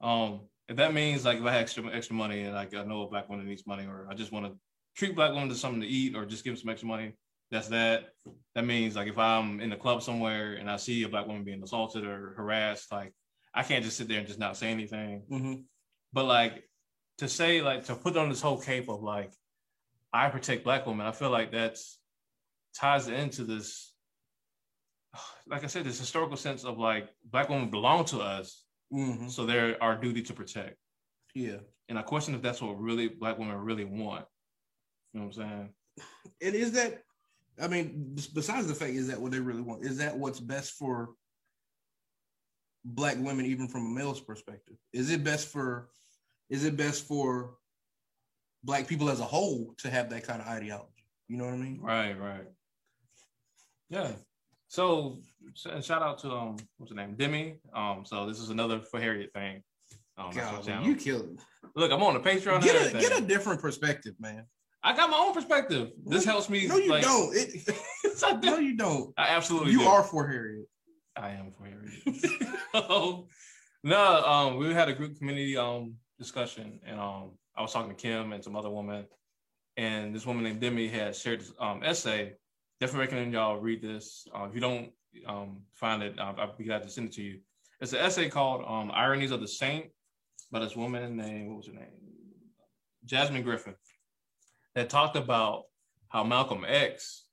[0.00, 3.02] Um, if that means like if I have extra extra money and like I know
[3.02, 4.58] a black woman needs money, or I just want to
[4.96, 7.12] treat black women to something to eat, or just give them some extra money,
[7.52, 8.08] that's that.
[8.54, 11.44] That means like if I'm in the club somewhere and I see a black woman
[11.44, 13.12] being assaulted or harassed, like
[13.54, 15.22] I can't just sit there and just not say anything.
[15.28, 15.54] hmm
[16.12, 16.64] But like
[17.18, 19.32] to say like to put on this whole cape of like
[20.12, 21.98] I protect black women, I feel like that's
[22.74, 23.92] ties into this,
[25.46, 29.44] like I said, this historical sense of like black women belong to us, hmm so
[29.46, 30.76] they're our duty to protect.
[31.34, 31.58] Yeah.
[31.88, 34.24] And I question if that's what really black women really want.
[35.12, 35.68] You know what I'm saying?
[36.40, 37.02] And is that,
[37.60, 39.84] I mean, besides the fact, is that what they really want?
[39.84, 41.10] Is that what's best for
[42.84, 44.76] black women, even from a male's perspective?
[44.92, 45.88] Is it best for,
[46.48, 47.54] is it best for
[48.64, 50.88] black people as a whole to have that kind of ideology?
[51.28, 51.80] You know what I mean?
[51.80, 52.48] Right, right.
[53.90, 54.12] Yeah.
[54.68, 55.18] So
[55.54, 57.14] sh- shout out to um what's her name?
[57.14, 57.58] Demi.
[57.74, 59.62] Um, so this is another for Harriet thing.
[60.16, 61.40] Um, God, you killed
[61.74, 62.62] Look, I'm on the Patreon.
[62.62, 64.44] Get a, get a different perspective, man.
[64.84, 65.92] I got my own perspective.
[66.04, 66.66] This helps me.
[66.66, 67.34] No, you like, don't.
[67.36, 67.62] It,
[68.04, 68.50] Yes, I, do.
[68.50, 69.14] no, you don't.
[69.16, 69.84] I absolutely You do.
[69.86, 70.66] are for Harriet.
[71.16, 73.24] I am for Harriet.
[73.84, 77.96] no, um, we had a group community um discussion, and um, I was talking to
[77.96, 79.06] Kim and some other woman,
[79.76, 82.34] and this woman named Demi had shared this um essay.
[82.80, 84.26] Definitely recommend y'all read this.
[84.34, 84.90] Uh, if you don't
[85.26, 87.38] um find it, uh, I'll be glad to send it to you.
[87.80, 89.86] It's an essay called um "Ironies of the Saint"
[90.50, 91.88] by this woman named what was her name,
[93.04, 93.74] Jasmine Griffin,
[94.74, 95.64] that talked about
[96.08, 97.24] how Malcolm X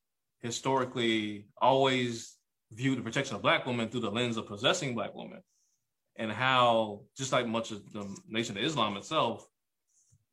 [0.41, 2.35] historically always
[2.71, 5.41] viewed the protection of black women through the lens of possessing black women
[6.15, 9.45] and how just like much of the nation of islam itself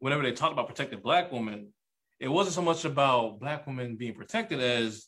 [0.01, 1.73] whenever they talked about protecting black women
[2.21, 5.07] it wasn't so much about black women being protected as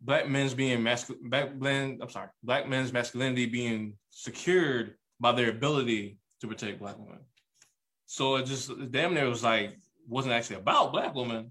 [0.00, 5.50] black men's being masculine black men i'm sorry black men's masculinity being secured by their
[5.50, 7.20] ability to protect black women.
[8.06, 11.50] So it just damn near was like wasn't actually about black women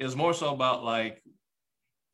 [0.00, 1.22] it was more so about like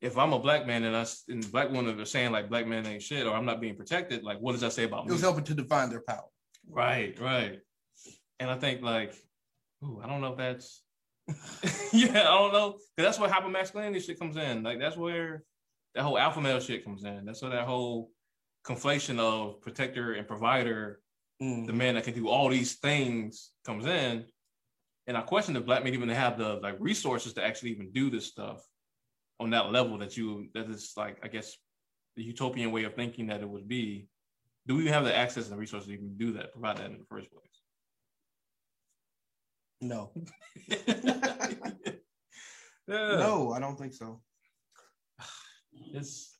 [0.01, 2.85] if I'm a black man and I and black women are saying like black men
[2.85, 5.09] ain't shit or I'm not being protected, like what does that say about me?
[5.09, 6.27] It was helping to define their power.
[6.69, 7.59] Right, right.
[8.39, 9.15] And I think like,
[9.83, 10.83] ooh, I don't know if that's
[11.93, 12.71] yeah, I don't know.
[12.73, 14.63] Cause that's where hypermasculinity shit comes in.
[14.63, 15.43] Like that's where
[15.95, 17.25] that whole alpha male shit comes in.
[17.25, 18.11] That's where that whole
[18.65, 20.99] conflation of protector and provider,
[21.39, 21.67] Mm.
[21.67, 24.25] the man that can do all these things comes in.
[25.07, 28.09] And I question if black men even have the like resources to actually even do
[28.09, 28.61] this stuff
[29.39, 31.57] on that level that you that is like I guess
[32.17, 34.09] the utopian way of thinking that it would be.
[34.65, 36.87] Do we even have the access and the resources to even do that, provide that
[36.87, 37.45] in the first place?
[39.79, 40.11] No,
[40.67, 40.85] yeah.
[42.87, 44.21] no, I don't think so.
[45.93, 46.37] It's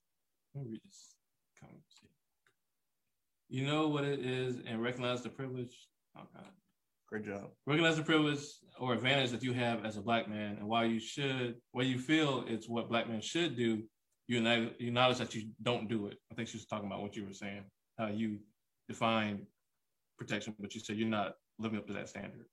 [0.56, 1.14] let me read this
[1.62, 1.84] comment.
[3.48, 5.88] You know what it is and recognize the privilege.
[6.18, 6.52] Oh God.
[7.10, 7.52] Great job.
[7.66, 8.42] Recognize the privilege
[8.80, 11.98] or advantage that you have as a black man and why you should, why you
[11.98, 13.84] feel it's what black men should do,
[14.28, 16.18] you acknowledge, that you don't do it.
[16.32, 17.64] I think she was talking about what you were saying,
[17.98, 18.40] how you
[18.90, 19.48] define
[20.18, 22.46] protection, but you said you're not living up to that standard.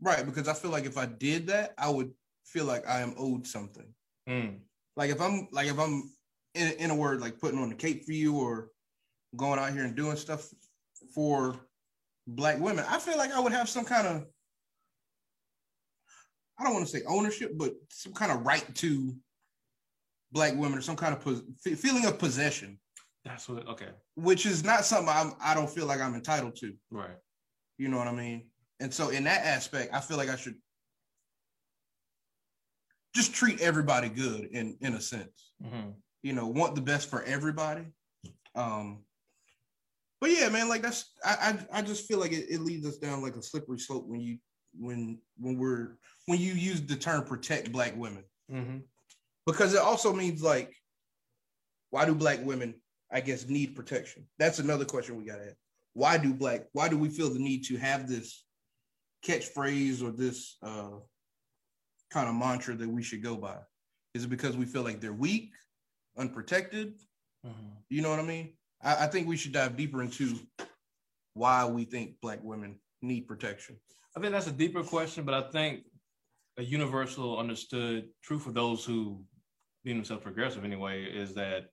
[0.00, 2.10] Right, because I feel like if I did that, I would
[2.46, 3.86] feel like I am owed something.
[4.28, 4.60] Mm,
[4.96, 6.10] Like if I'm like if I'm
[6.54, 8.70] in, in a word like putting on the cape for you or
[9.36, 10.48] going out here and doing stuff
[11.14, 11.56] for
[12.26, 14.24] black women, I feel like I would have some kind of
[16.58, 19.14] I don't want to say ownership, but some kind of right to
[20.32, 21.42] black women or some kind of pos-
[21.78, 22.78] feeling of possession.
[23.24, 23.88] That's what okay.
[24.16, 26.74] Which is not something I'm I don't feel like I'm entitled to.
[26.90, 27.16] Right.
[27.78, 28.46] You know what I mean?
[28.80, 30.56] And so in that aspect, I feel like I should
[33.14, 35.52] just treat everybody good in in a sense.
[35.64, 35.90] Mm-hmm.
[36.22, 37.86] You know, want the best for everybody.
[38.54, 39.04] Um,
[40.20, 42.98] but yeah, man, like that's I I, I just feel like it, it leads us
[42.98, 44.38] down like a slippery slope when you
[44.78, 45.96] when when we're
[46.26, 48.24] when you use the term protect black women.
[48.50, 48.78] Mm-hmm.
[49.46, 50.74] Because it also means like,
[51.90, 52.74] why do black women,
[53.12, 54.26] I guess, need protection?
[54.38, 55.56] That's another question we gotta ask.
[55.92, 58.44] Why do black, why do we feel the need to have this
[59.24, 60.98] catchphrase or this uh
[62.10, 63.58] kind of mantra that we should go by?
[64.14, 65.50] Is it because we feel like they're weak,
[66.16, 66.94] unprotected?
[67.46, 67.68] Mm-hmm.
[67.90, 68.54] You know what I mean?
[68.84, 70.38] I, I think we should dive deeper into
[71.34, 73.76] why we think black women need protection.
[74.16, 75.84] I think that's a deeper question, but I think
[76.58, 79.24] a universal understood truth for those who
[79.84, 81.66] deem themselves progressive anyway is that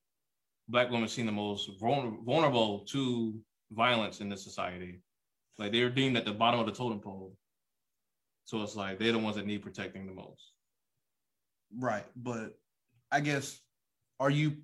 [0.67, 3.39] black women seem the most vulnerable to
[3.71, 5.02] violence in this society.
[5.58, 7.36] Like they're deemed at the bottom of the totem pole.
[8.45, 10.52] So it's like they're the ones that need protecting the most.
[11.78, 12.06] Right.
[12.15, 12.58] But
[13.12, 13.60] I guess
[14.19, 14.58] are you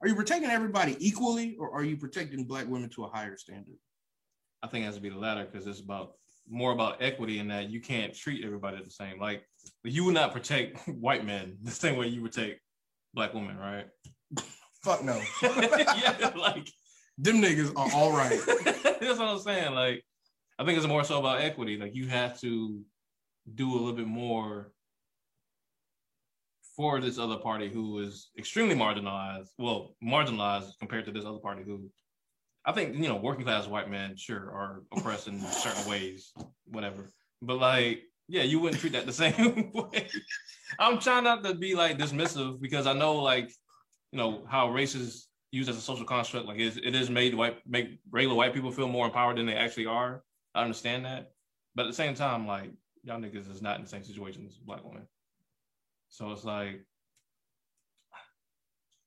[0.00, 3.76] are you protecting everybody equally or are you protecting black women to a higher standard?
[4.62, 6.12] I think it has to be the latter because it's about
[6.48, 9.18] more about equity in that you can't treat everybody the same.
[9.20, 9.44] Like
[9.84, 12.58] you would not protect white men the same way you would take
[13.14, 13.86] black women, right?
[14.82, 15.20] Fuck no.
[15.42, 16.70] yeah, like
[17.18, 18.40] them niggas are all right.
[19.00, 19.74] That's what I'm saying.
[19.74, 20.02] Like
[20.58, 21.76] I think it's more so about equity.
[21.76, 22.80] Like you have to
[23.54, 24.72] do a little bit more
[26.76, 29.48] for this other party who is extremely marginalized.
[29.58, 31.90] Well, marginalized compared to this other party who
[32.64, 36.32] I think, you know, working class white men sure are oppressed in certain ways,
[36.66, 37.08] whatever.
[37.40, 40.08] But like, yeah, you wouldn't treat that the same way.
[40.78, 43.50] I'm trying not to be like dismissive because I know like,
[44.12, 46.46] you know, how race is used as a social construct.
[46.46, 49.86] Like it is made white make regular white people feel more empowered than they actually
[49.86, 50.22] are.
[50.54, 51.32] I understand that.
[51.74, 52.70] But at the same time, like
[53.02, 55.06] y'all niggas is not in the same situation as black women.
[56.10, 56.84] So it's like,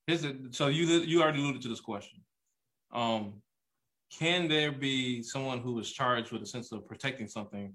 [0.08, 0.38] is it?
[0.52, 2.22] So you you already alluded to this question.
[2.92, 3.42] Um,
[4.18, 7.74] can there be someone who is charged with a sense of protecting something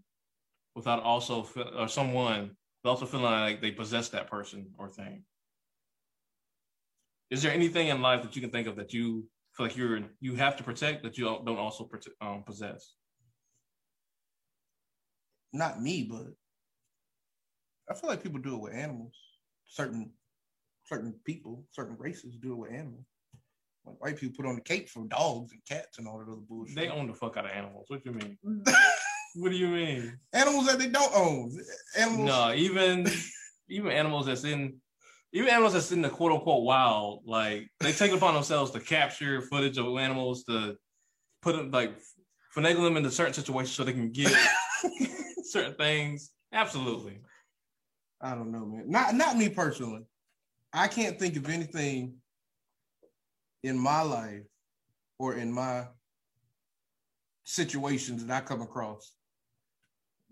[0.75, 5.25] without also or someone also feeling like they possess that person or thing?
[7.31, 10.01] Is there anything in life that you can think of that you feel like you're
[10.21, 11.89] you have to protect that you don't also
[12.21, 12.95] um, possess?
[15.53, 16.27] not me, but
[17.91, 19.15] I feel like people do it with animals.
[19.67, 20.13] Certain
[20.85, 23.05] certain people, certain races do it with animals.
[23.85, 26.41] Like white people put on the cape for dogs and cats and all that other
[26.49, 26.77] bullshit.
[26.77, 27.87] They own the fuck out of animals.
[27.89, 28.39] What do you mean?
[29.37, 30.19] what do you mean?
[30.33, 31.57] Animals that they don't own.
[31.97, 32.27] Animals.
[32.27, 33.07] No, even
[33.69, 34.81] even animals that's in
[35.33, 38.81] even animals that's in the quote unquote wild, like they take it upon themselves to
[38.81, 40.77] capture footage of animals to
[41.43, 41.97] put them like
[42.57, 44.33] finagle them into certain situations so they can get
[45.45, 46.31] certain things.
[46.53, 47.21] Absolutely.
[48.21, 48.85] I don't know, man.
[48.89, 50.03] Not not me personally.
[50.73, 52.17] I can't think of anything
[53.63, 54.43] in my life
[55.19, 55.87] or in my
[57.45, 59.15] situations that I come across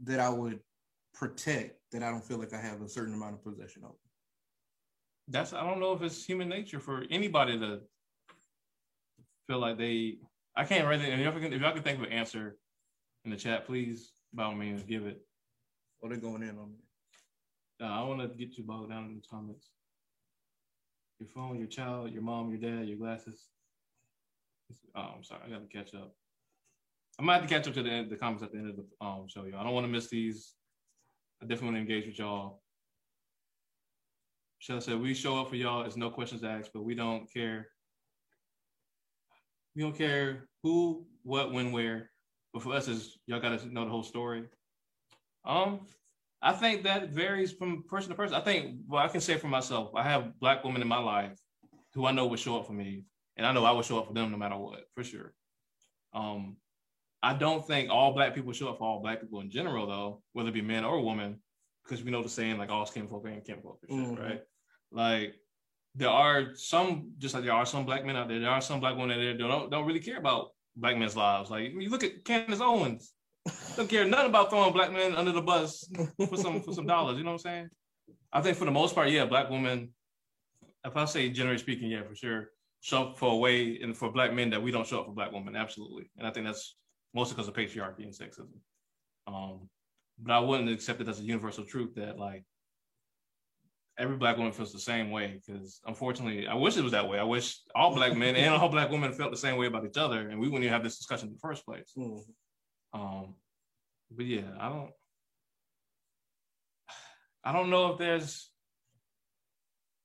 [0.05, 0.61] that I would
[1.15, 3.95] protect that I don't feel like I have a certain amount of possession over.
[5.29, 7.81] That's I don't know if it's human nature for anybody to
[9.47, 10.19] feel like they
[10.57, 12.57] I can't really if y'all can, if y'all can think of an answer
[13.25, 15.21] in the chat, please by all means, give it.
[15.23, 16.86] Oh, what are they going in on me?
[17.81, 19.69] I want to get you bogged down in the comments.
[21.19, 23.49] Your phone, your child, your mom, your dad, your glasses.
[24.95, 25.43] Oh, I'm sorry.
[25.47, 26.15] I got to catch up.
[27.19, 28.77] I might have to catch up to the end, the comments at the end of
[28.77, 29.61] the um, show, y'all.
[29.61, 30.55] I don't want to miss these.
[31.43, 32.63] I definitely want to engage with y'all.
[34.61, 35.83] Michelle said, we show up for y'all.
[35.83, 37.69] It's no questions asked, but we don't care.
[39.75, 42.11] We don't care who, what, when, where.
[42.53, 44.45] But for us, is y'all got to know the whole story.
[45.45, 45.81] Um,
[46.43, 48.35] I think that varies from person to person.
[48.35, 51.39] I think, well, I can say for myself, I have black women in my life
[51.95, 53.05] who I know would show up for me,
[53.37, 55.33] and I know I would show up for them no matter what, for sure.
[56.13, 56.57] Um,
[57.23, 60.23] I don't think all black people show up for all black people in general, though,
[60.33, 61.41] whether it be men or women,
[61.85, 64.23] because we know the saying like all skin folk ain't kin folk, mm-hmm.
[64.23, 64.43] right?
[64.93, 65.35] Like
[65.95, 68.81] there are some, just like there are some black men out there, there are some
[68.81, 71.51] black women out there that don't don't really care about black men's lives.
[71.51, 73.13] Like you look at Candace Owens,
[73.77, 75.89] don't care nothing about throwing black men under the bus
[76.29, 77.19] for some for some dollars.
[77.19, 77.69] You know what I'm saying?
[78.33, 79.91] I think for the most part, yeah, black women.
[80.85, 84.13] If I say generally speaking, yeah, for sure, show up for a way and for
[84.13, 86.11] black men that we don't show up for black women, absolutely.
[86.17, 86.77] And I think that's
[87.15, 88.59] mostly because of patriarchy and sexism.
[89.27, 89.69] Um,
[90.19, 92.45] but I wouldn't accept it as a universal truth that like
[93.99, 95.41] every black woman feels the same way.
[95.45, 97.19] Because unfortunately, I wish it was that way.
[97.19, 99.97] I wish all black men and all black women felt the same way about each
[99.97, 101.93] other, and we wouldn't even have this discussion in the first place.
[101.97, 102.21] Mm.
[102.93, 103.35] Um,
[104.11, 104.91] but yeah, I don't.
[107.45, 108.51] I don't know if there's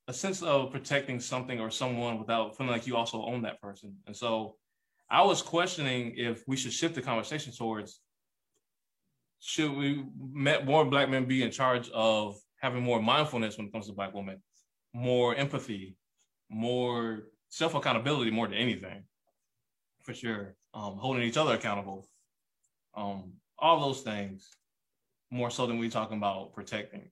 [0.08, 3.96] a sense of protecting something or someone without feeling like you also own that person.
[4.06, 4.58] And so
[5.10, 8.00] I was questioning if we should shift the conversation towards
[9.42, 13.74] should we met more black men be in charge of having more mindfulness when it
[13.74, 14.42] comes to black women,
[14.94, 15.98] more empathy,
[16.50, 19.04] more self accountability, more than anything,
[20.04, 20.56] for sure.
[20.74, 22.08] Um, holding each other accountable,
[22.96, 24.50] um, all those things,
[25.30, 27.10] more so than we talking about protecting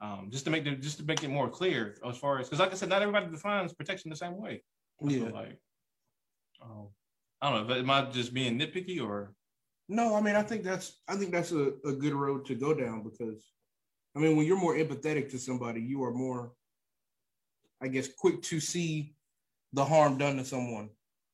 [0.00, 2.60] um, just to make the, just to make it more clear as far as because
[2.60, 4.62] like I said, not everybody defines protection the same way.
[5.00, 5.28] Yeah.
[5.28, 5.58] like,
[6.62, 6.88] um,
[7.40, 9.32] I don't know, but am I just being nitpicky or?
[9.88, 12.74] No, I mean I think that's I think that's a, a good road to go
[12.74, 13.50] down because
[14.14, 16.52] I mean when you're more empathetic to somebody, you are more,
[17.82, 19.14] I guess, quick to see
[19.72, 20.90] the harm done to someone.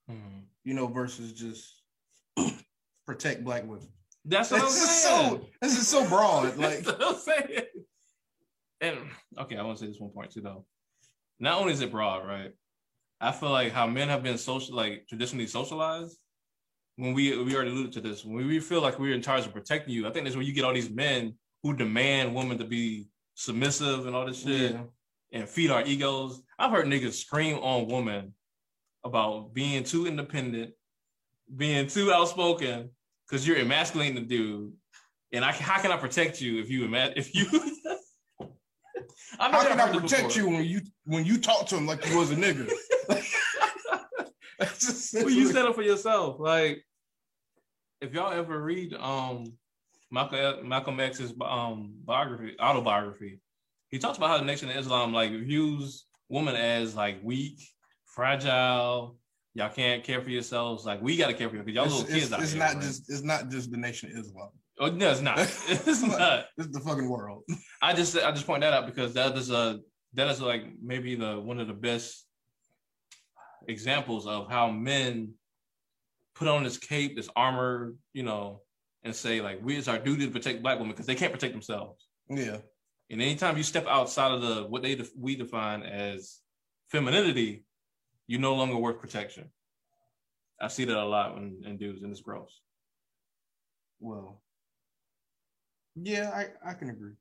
[0.09, 0.40] Hmm.
[0.64, 1.83] You know, versus just
[3.06, 3.88] protect black women.
[4.24, 5.30] That's what I'm saying.
[5.30, 6.56] so this is so broad.
[6.58, 7.62] Like That's what I'm saying.
[8.80, 8.98] And
[9.38, 10.64] okay, I want to say this one point too, though.
[11.38, 12.52] Not only is it broad, right?
[13.20, 16.18] I feel like how men have been social, like traditionally socialized.
[16.96, 19.52] When we we already alluded to this, when we feel like we're in charge of
[19.52, 22.64] protecting you, I think that's where you get all these men who demand women to
[22.64, 24.82] be submissive and all this shit yeah.
[25.32, 26.42] and feed our egos.
[26.58, 28.34] I've heard niggas scream on women
[29.04, 30.72] about being too independent,
[31.54, 32.90] being too outspoken,
[33.28, 34.72] because you're emasculating the dude.
[35.32, 37.46] And I, how can I protect you if you ima- if you?
[39.38, 40.42] I've How can I protect before.
[40.42, 42.70] you when you when you talk to him like you was a nigga?
[44.78, 46.38] Just- Well, you set up for yourself.
[46.38, 46.84] Like,
[48.00, 49.44] if y'all ever read um
[50.10, 53.40] Malcolm Malcolm X's um biography, autobiography,
[53.88, 57.58] he talks about how the Nation of Islam like views women as like weak,
[58.04, 59.16] fragile.
[59.54, 60.84] Y'all can't care for yourselves.
[60.86, 62.52] Like we got to care for you because y'all it's, little it's- kids out it's
[62.52, 62.58] here.
[62.60, 62.82] not right?
[62.82, 64.48] just it's not just the nation of Islam.
[64.80, 65.38] Oh, no, it's not.
[65.68, 66.46] it's not.
[66.56, 67.44] It's the fucking world.
[67.82, 69.80] I just I just point that out because that is a
[70.14, 72.26] that is like maybe the one of the best
[73.68, 75.34] examples of how men
[76.34, 78.62] put on this cape, this armor, you know,
[79.04, 81.52] and say like we it's our duty to protect black women because they can't protect
[81.52, 82.06] themselves.
[82.28, 82.58] Yeah.
[83.10, 86.38] And anytime you step outside of the what they def- we define as
[86.88, 87.64] femininity,
[88.32, 89.50] you're no longer worth protection.
[90.58, 92.62] I see that a lot in, in dudes, and it's gross.
[94.00, 94.40] Well.
[95.96, 97.12] Yeah, I, I can agree.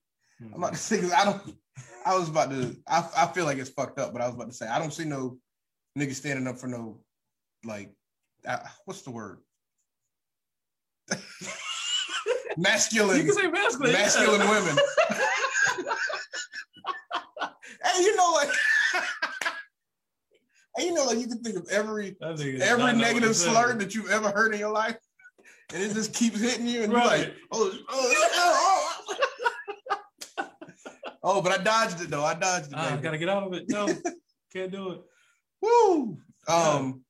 [0.41, 0.53] Mhm.
[0.53, 1.57] I'm about to say because I don't.
[2.05, 2.77] I was about to.
[2.87, 4.93] I, I feel like it's fucked up, but I was about to say I don't
[4.93, 5.37] see no
[5.99, 7.01] niggas standing up for no
[7.65, 7.93] like
[8.47, 9.39] uh, what's the word?
[12.57, 13.91] masculine, you can say masculine.
[13.91, 13.97] yeah.
[13.99, 14.77] masculine women.
[17.83, 18.49] hey, you know, like,
[20.77, 23.73] hey, you know, like you can think of every every not know what negative slur
[23.75, 24.97] that you've ever heard in your life,
[25.73, 29.03] and it just keeps hitting you, and you're like, oh, oh, oh,
[30.39, 30.47] oh.
[31.23, 32.23] oh, but I dodged it though.
[32.23, 32.73] I dodged it.
[32.75, 33.03] Ah, I baby.
[33.03, 33.65] gotta get out of it.
[33.69, 33.87] No,
[34.53, 35.01] can't do it.
[35.61, 36.17] Woo.
[36.47, 37.03] Um,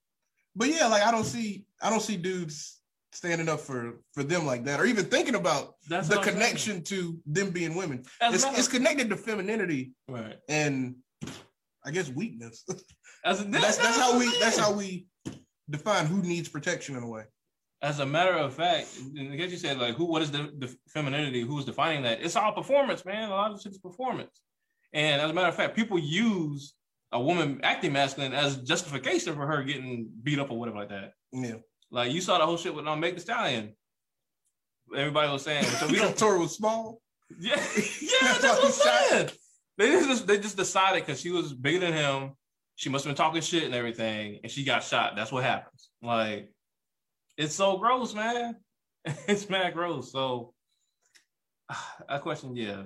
[0.56, 2.80] but yeah, like I don't see, I don't see dudes
[3.14, 6.34] standing up for for them like that, or even thinking about That's the what I'm
[6.34, 6.38] saying.
[6.38, 8.04] connection to them being women.
[8.20, 10.38] As It's, it's connected to femininity right.
[10.50, 10.96] and
[11.86, 12.66] I guess weakness.
[13.24, 15.08] As a, that's that's how we that's how we
[15.70, 17.24] define who needs protection in a way.
[17.82, 20.06] As a matter of fact, and I guess you said like who?
[20.06, 21.42] What is the, the femininity?
[21.42, 22.22] Who's defining that?
[22.22, 23.30] It's all performance, man.
[23.30, 24.42] A lot of shit is performance.
[24.94, 26.74] And as a matter of fact, people use
[27.12, 31.14] a woman acting masculine as justification for her getting beat up or whatever like that.
[31.32, 31.56] Yeah.
[31.90, 33.76] Like you saw the whole shit with um, Megan Thee Stallion.
[34.96, 37.02] Everybody was saying, so we don't Tory was small.
[37.40, 38.72] Yeah, yeah, that's what I'm
[39.10, 39.30] saying.
[39.78, 42.32] They just they just decided because she was bigger than him,
[42.82, 45.16] she must have been talking shit and everything, and she got shot.
[45.16, 45.92] That's what happens.
[46.02, 46.52] Like,
[47.38, 48.56] it's so gross, man.
[49.28, 50.12] It's mad gross.
[50.12, 50.56] So,
[52.10, 52.82] I question, yeah.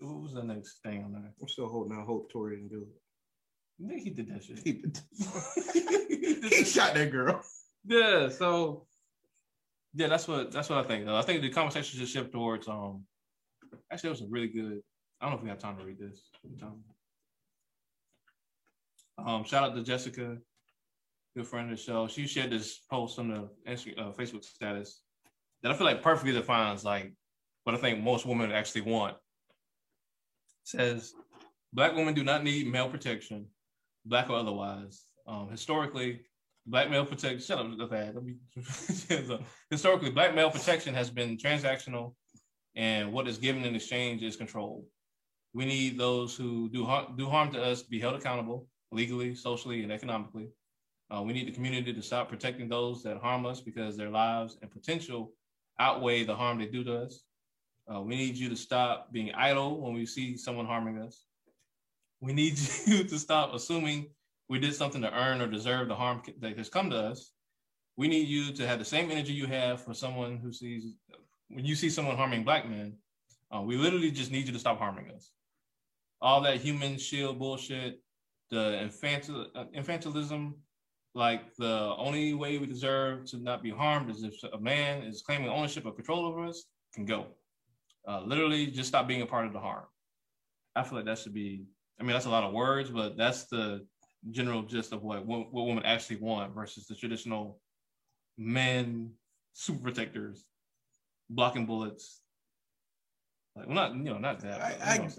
[0.00, 1.32] What was the next thing on there?
[1.40, 3.86] I'm still holding out hope Tory didn't do it.
[3.86, 4.58] I think he did that shit.
[4.62, 5.00] He, did
[6.52, 7.42] he shot that girl.
[7.86, 8.86] Yeah, so
[9.94, 11.08] yeah, that's what that's what I think.
[11.08, 13.04] I think the conversation should shift towards um
[13.90, 14.80] actually it was a really good
[15.20, 16.28] I don't know if we have time to read this.
[16.60, 16.82] Tom.
[19.18, 20.38] Um shout out to Jessica,
[21.36, 22.08] good friend of the show.
[22.08, 25.02] She shared this post on the uh, Facebook status
[25.62, 27.12] that I feel like perfectly defines like
[27.64, 29.14] what I think most women actually want.
[29.14, 31.12] It says
[31.72, 33.46] black women do not need male protection,
[34.04, 35.04] black or otherwise.
[35.26, 36.20] Um, historically,
[36.66, 37.40] black male protection.
[37.40, 38.10] Shut up, okay.
[38.14, 38.36] Let me.
[39.70, 42.14] historically, black male protection has been transactional,
[42.76, 44.84] and what is given in exchange is controlled.
[45.52, 49.82] We need those who do harm, do harm to us be held accountable legally, socially,
[49.82, 50.48] and economically.
[51.14, 54.56] Uh, we need the community to stop protecting those that harm us because their lives
[54.62, 55.32] and potential
[55.78, 57.24] outweigh the harm they do to us.
[57.92, 61.24] Uh, we need you to stop being idle when we see someone harming us.
[62.20, 64.08] We need you to stop assuming
[64.48, 67.32] we did something to earn or deserve the harm that has come to us.
[67.96, 70.96] We need you to have the same energy you have for someone who sees,
[71.48, 72.94] when you see someone harming black men,
[73.54, 75.30] uh, we literally just need you to stop harming us.
[76.20, 78.00] All that human shield bullshit,
[78.54, 80.54] the infantil, uh, infantilism,
[81.14, 85.22] like the only way we deserve to not be harmed is if a man is
[85.22, 87.26] claiming ownership or control over us, can go.
[88.06, 89.84] Uh, literally, just stop being a part of the harm.
[90.76, 91.64] I feel like that should be.
[91.98, 93.86] I mean, that's a lot of words, but that's the
[94.30, 97.60] general gist of what what women actually want versus the traditional
[98.38, 99.12] men
[99.52, 100.44] super protectors
[101.30, 102.23] blocking bullets.
[103.56, 104.60] Like, well, not you know, not that.
[104.60, 104.76] I,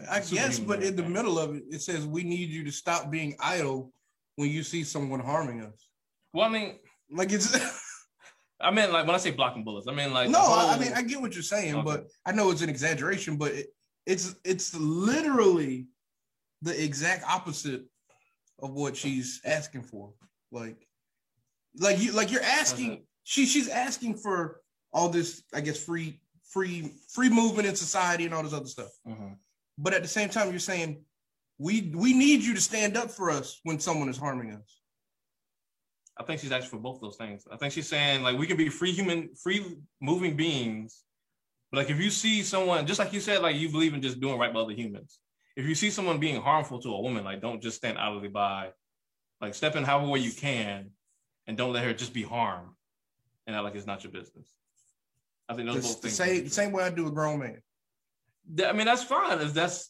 [0.09, 2.71] I, I guess, but in the middle of it, it says we need you to
[2.71, 3.93] stop being idle
[4.35, 5.87] when you see someone harming us.
[6.33, 6.79] Well, I mean,
[7.09, 7.55] Like it's
[8.59, 10.91] I mean, like when I say blocking bullets, I mean like no, I, I mean
[10.93, 11.83] I get what you're saying, Okay.
[11.83, 13.67] but I know it's an exaggeration, but it,
[14.05, 15.87] it's it's literally
[16.61, 17.83] the exact opposite
[18.59, 20.13] of what she's asking for.
[20.51, 20.87] Like,
[21.77, 23.03] like you like you're asking Okay.
[23.23, 24.61] she she's asking for
[24.91, 26.19] all this, I guess, free
[26.55, 28.91] free free movement in society and all this other stuff.
[29.05, 29.37] Mhm.
[29.77, 31.03] But at the same time, you're saying
[31.57, 34.81] we we need you to stand up for us when someone is harming us.
[36.17, 37.45] I think she's asking for both those things.
[37.51, 41.03] I think she's saying like we can be free human, free moving beings,
[41.71, 44.21] but like if you see someone, just like you said, like you believe in just
[44.21, 45.19] doing right by other humans.
[45.57, 48.71] If you see someone being harmful to a woman, like don't just stand idly by,
[49.41, 50.91] like step in however way you can,
[51.47, 52.71] and don't let her just be harmed,
[53.45, 54.47] and act like it's not your business.
[55.47, 56.15] I think those both the things.
[56.15, 57.61] same same way I do a grown man.
[58.65, 59.39] I mean, that's fine.
[59.41, 59.89] If that's,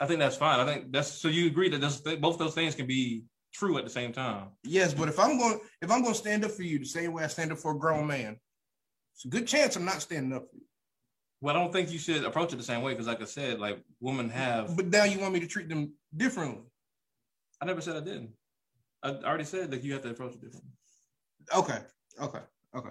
[0.00, 0.60] I think that's fine.
[0.60, 1.28] I think that's so.
[1.28, 4.48] You agree that this, both those things can be true at the same time.
[4.62, 7.12] Yes, but if I'm going if I'm going to stand up for you the same
[7.12, 8.38] way I stand up for a grown man,
[9.14, 10.62] it's a good chance I'm not standing up for you.
[11.40, 13.58] Well, I don't think you should approach it the same way because, like I said,
[13.58, 14.76] like women have.
[14.76, 16.62] But now you want me to treat them differently.
[17.60, 18.30] I never said I didn't.
[19.02, 20.70] I already said that you have to approach it differently.
[21.56, 21.78] Okay,
[22.20, 22.40] okay,
[22.76, 22.90] okay.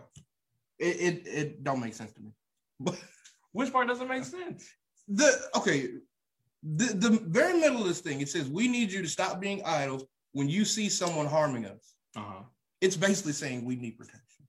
[0.80, 2.32] It it, it don't make sense to me.
[2.80, 2.99] But
[3.51, 4.69] Which part doesn't make sense?
[5.07, 5.89] the okay,
[6.63, 9.61] the the very middle of this thing it says we need you to stop being
[9.65, 11.95] idle when you see someone harming us.
[12.15, 12.43] Uh-huh.
[12.80, 14.45] It's basically saying we need protection.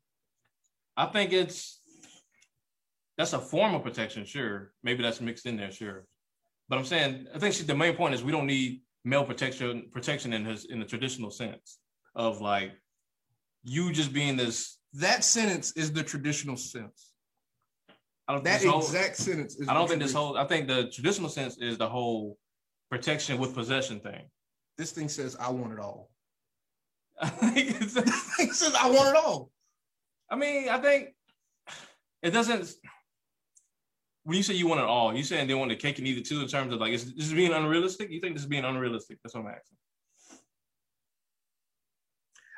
[0.97, 1.81] I think it's
[3.17, 4.73] that's a form of protection, sure.
[4.83, 6.07] Maybe that's mixed in there, sure.
[6.69, 9.89] But I'm saying I think she, the main point is we don't need male protection
[9.91, 11.79] protection in his in the traditional sense
[12.15, 12.73] of like
[13.65, 14.77] you just being this.
[14.95, 17.13] That sentence is the traditional sense.
[18.27, 20.37] I don't That whole- exact sentence is I don't think this whole.
[20.37, 22.39] I think the traditional sense is the whole
[22.91, 24.29] protection with possession thing.
[24.79, 26.11] this thing says I want it all.
[27.21, 29.51] I think it's- This thing says I want it all.
[30.31, 31.11] I mean, I think
[32.23, 32.73] it doesn't.
[34.25, 36.19] When you say you want it all, you saying they want the cake and eat
[36.19, 38.11] it too in terms of like, is this is being unrealistic?
[38.11, 39.19] You think this is being unrealistic?
[39.23, 39.77] That's what I'm asking.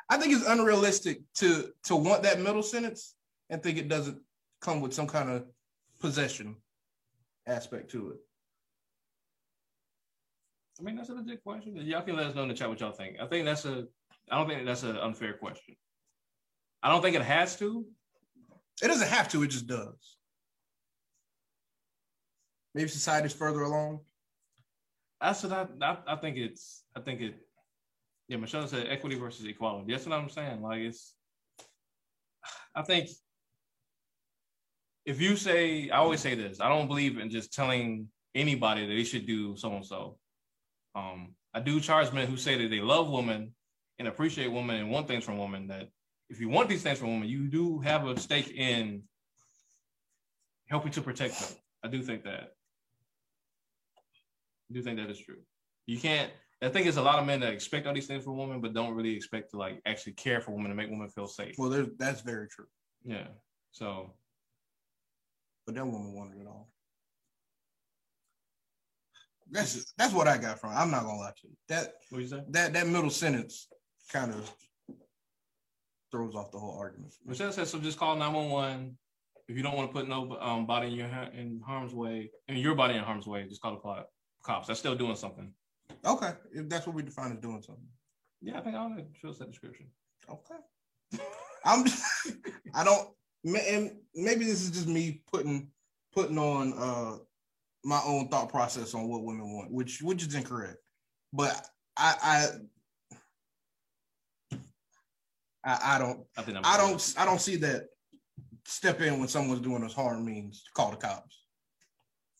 [0.08, 3.14] I think it's unrealistic to to want that middle sentence
[3.50, 4.18] and think it doesn't
[4.60, 5.44] come with some kind of
[6.00, 6.56] possession
[7.46, 8.18] aspect to it.
[10.80, 11.76] I mean, that's a legit question.
[11.76, 13.16] Y'all can let us know in the chat what y'all think.
[13.20, 13.86] I think that's a.
[14.30, 15.76] I don't think that's an unfair question.
[16.82, 17.84] I don't think it has to.
[18.82, 20.16] It doesn't have to, it just does.
[22.74, 24.00] Maybe society's further along.
[25.20, 25.96] That's what I, I.
[26.14, 26.84] I think it's.
[26.96, 27.34] I think it.
[28.28, 29.92] Yeah, Michelle said equity versus equality.
[29.92, 30.62] That's what I'm saying.
[30.62, 31.14] Like it's.
[32.74, 33.08] I think.
[35.04, 36.60] If you say, I always say this.
[36.60, 40.16] I don't believe in just telling anybody that they should do so and so.
[40.94, 43.54] Um, I do charge men who say that they love women
[43.98, 45.66] and appreciate women and want things from women.
[45.68, 45.88] That
[46.28, 49.02] if you want these things from women, you do have a stake in
[50.68, 51.58] helping to protect them.
[51.84, 52.54] I do think that.
[54.70, 55.40] I do think that is true.
[55.86, 56.30] You can't.
[56.62, 58.72] I think it's a lot of men that expect all these things from women, but
[58.72, 61.56] don't really expect to like actually care for women and make women feel safe.
[61.58, 62.66] Well, that's very true.
[63.04, 63.26] Yeah.
[63.72, 64.14] So
[65.66, 66.68] But that woman wanted it all.
[69.50, 70.70] That's that's what I got from.
[70.72, 70.76] it.
[70.76, 71.56] I'm not gonna lie to you.
[71.68, 72.42] That what you say?
[72.50, 73.68] that that middle sentence
[74.10, 74.50] kind of
[76.10, 77.12] throws off the whole argument.
[77.26, 77.78] Michelle says so.
[77.78, 78.96] Just call nine one one
[79.48, 82.56] if you don't want to put no um, body in your in harm's way and
[82.58, 83.46] your body in harm's way.
[83.48, 84.08] Just call the cop-
[84.42, 84.68] cops.
[84.68, 85.52] That's still doing something.
[86.04, 87.86] Okay, if that's what we define as doing something.
[88.40, 89.86] Yeah, I think I show us that description.
[90.28, 91.22] Okay.
[91.64, 91.84] I'm.
[92.74, 93.08] I don't.
[93.44, 95.68] And maybe this is just me putting
[96.14, 97.18] putting on uh
[97.84, 100.78] my own thought process on what women want, which which is incorrect.
[101.32, 101.66] But
[101.96, 102.48] I I
[105.64, 107.86] I, I don't I, think I don't I don't see that
[108.66, 111.44] step in when someone's doing us harm means call the cops.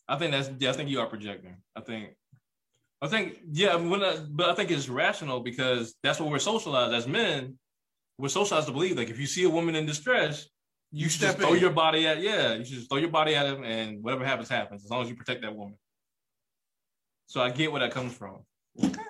[0.07, 1.55] I think that's yeah, I think you are projecting.
[1.75, 2.15] I think
[3.03, 6.93] I think yeah, when I, but I think it's rational because that's what we're socialized
[6.93, 7.59] as men.
[8.17, 10.47] We're socialized to believe like if you see a woman in distress,
[10.89, 13.45] you, you step throw your body at yeah, you should just throw your body at
[13.45, 15.77] him and whatever happens happens as long as you protect that woman.
[17.27, 18.37] So I get where that comes from.
[18.81, 19.01] Okay.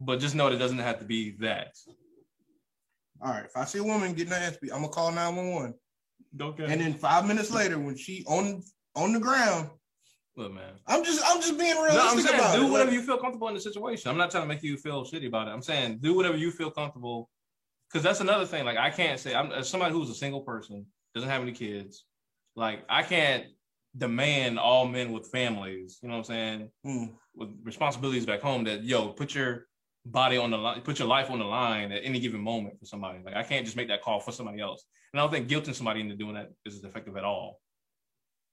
[0.00, 1.72] But just know that it doesn't have to be that.
[3.22, 3.44] All right.
[3.44, 5.74] If I see a woman getting her ass beat, I'm gonna call 911.
[6.40, 6.64] Okay.
[6.64, 8.60] And then five minutes later, when she on
[8.96, 9.70] on the ground,
[10.36, 12.70] look, man, I'm just I'm just being realistic no, saying, about do it.
[12.70, 14.10] whatever you feel comfortable in the situation.
[14.10, 15.50] I'm not trying to make you feel shitty about it.
[15.50, 17.30] I'm saying do whatever you feel comfortable,
[17.88, 18.64] because that's another thing.
[18.64, 22.04] Like I can't say I'm as somebody who's a single person, doesn't have any kids.
[22.54, 23.46] Like I can't
[23.96, 25.98] demand all men with families.
[26.02, 26.70] You know what I'm saying?
[26.86, 27.12] Mm.
[27.34, 29.66] With responsibilities back home, that yo put your
[30.04, 32.86] body on the line, put your life on the line at any given moment for
[32.86, 33.18] somebody.
[33.24, 34.84] Like I can't just make that call for somebody else.
[35.12, 37.58] And I don't think guilting somebody into doing that is effective at all.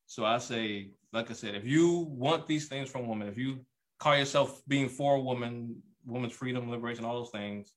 [0.06, 3.66] So I say, like I said, if you want these things from women, if you
[4.00, 7.72] call yourself being for women, women's freedom, liberation, all those things,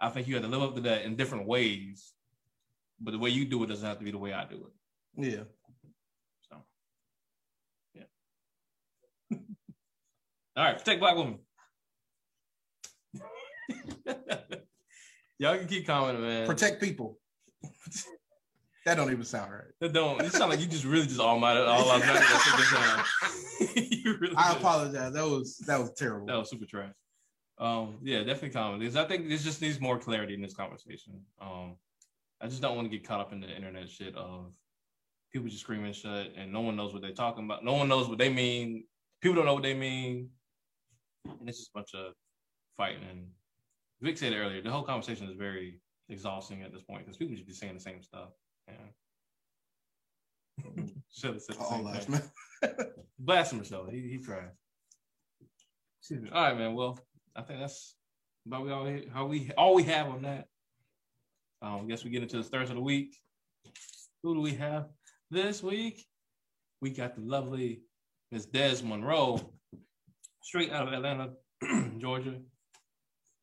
[0.00, 2.12] I think you have to live up to that in different ways.
[3.00, 4.72] But the way you do it doesn't have to be the way I do it.
[5.16, 5.44] Yeah.
[6.48, 6.56] So,
[7.94, 8.04] yeah.
[10.56, 11.38] all right, protect black women.
[15.38, 16.46] Y'all can keep commenting, man.
[16.46, 17.18] Protect people.
[18.84, 19.62] that don't even sound right.
[19.80, 20.20] That don't.
[20.22, 22.02] It sound like you just really just all my all out.
[24.04, 25.12] really I apologize.
[25.12, 26.26] That was that was terrible.
[26.26, 26.92] That was super trash.
[27.58, 28.96] Um, yeah, definitely comment.
[28.96, 31.20] I think this just needs more clarity in this conversation.
[31.40, 31.76] Um,
[32.40, 34.52] I just don't want to get caught up in the internet shit of
[35.32, 37.64] people just screaming shit and no one knows what they're talking about.
[37.64, 38.84] No one knows what they mean.
[39.20, 40.30] People don't know what they mean,
[41.24, 42.14] and it's just a bunch of
[42.76, 43.26] fighting and
[44.02, 47.46] Vic said earlier, the whole conversation is very exhausting at this point because people should
[47.46, 48.30] be saying the same stuff.
[48.68, 48.74] Yeah.
[51.12, 52.30] Should have said the same thing.
[53.18, 53.86] Blast him, Michelle.
[53.90, 54.50] He, he tried.
[56.00, 56.30] Excuse me.
[56.32, 56.74] All right, man.
[56.74, 56.98] Well,
[57.36, 57.94] I think that's
[58.46, 60.46] about we all how we all we have on that.
[61.60, 63.16] Um, I guess we get into the stars of the week.
[64.22, 64.86] Who do we have
[65.30, 66.04] this week?
[66.80, 67.82] We got the lovely
[68.32, 69.40] Miss Des Monroe,
[70.42, 71.30] straight out of Atlanta,
[71.98, 72.40] Georgia.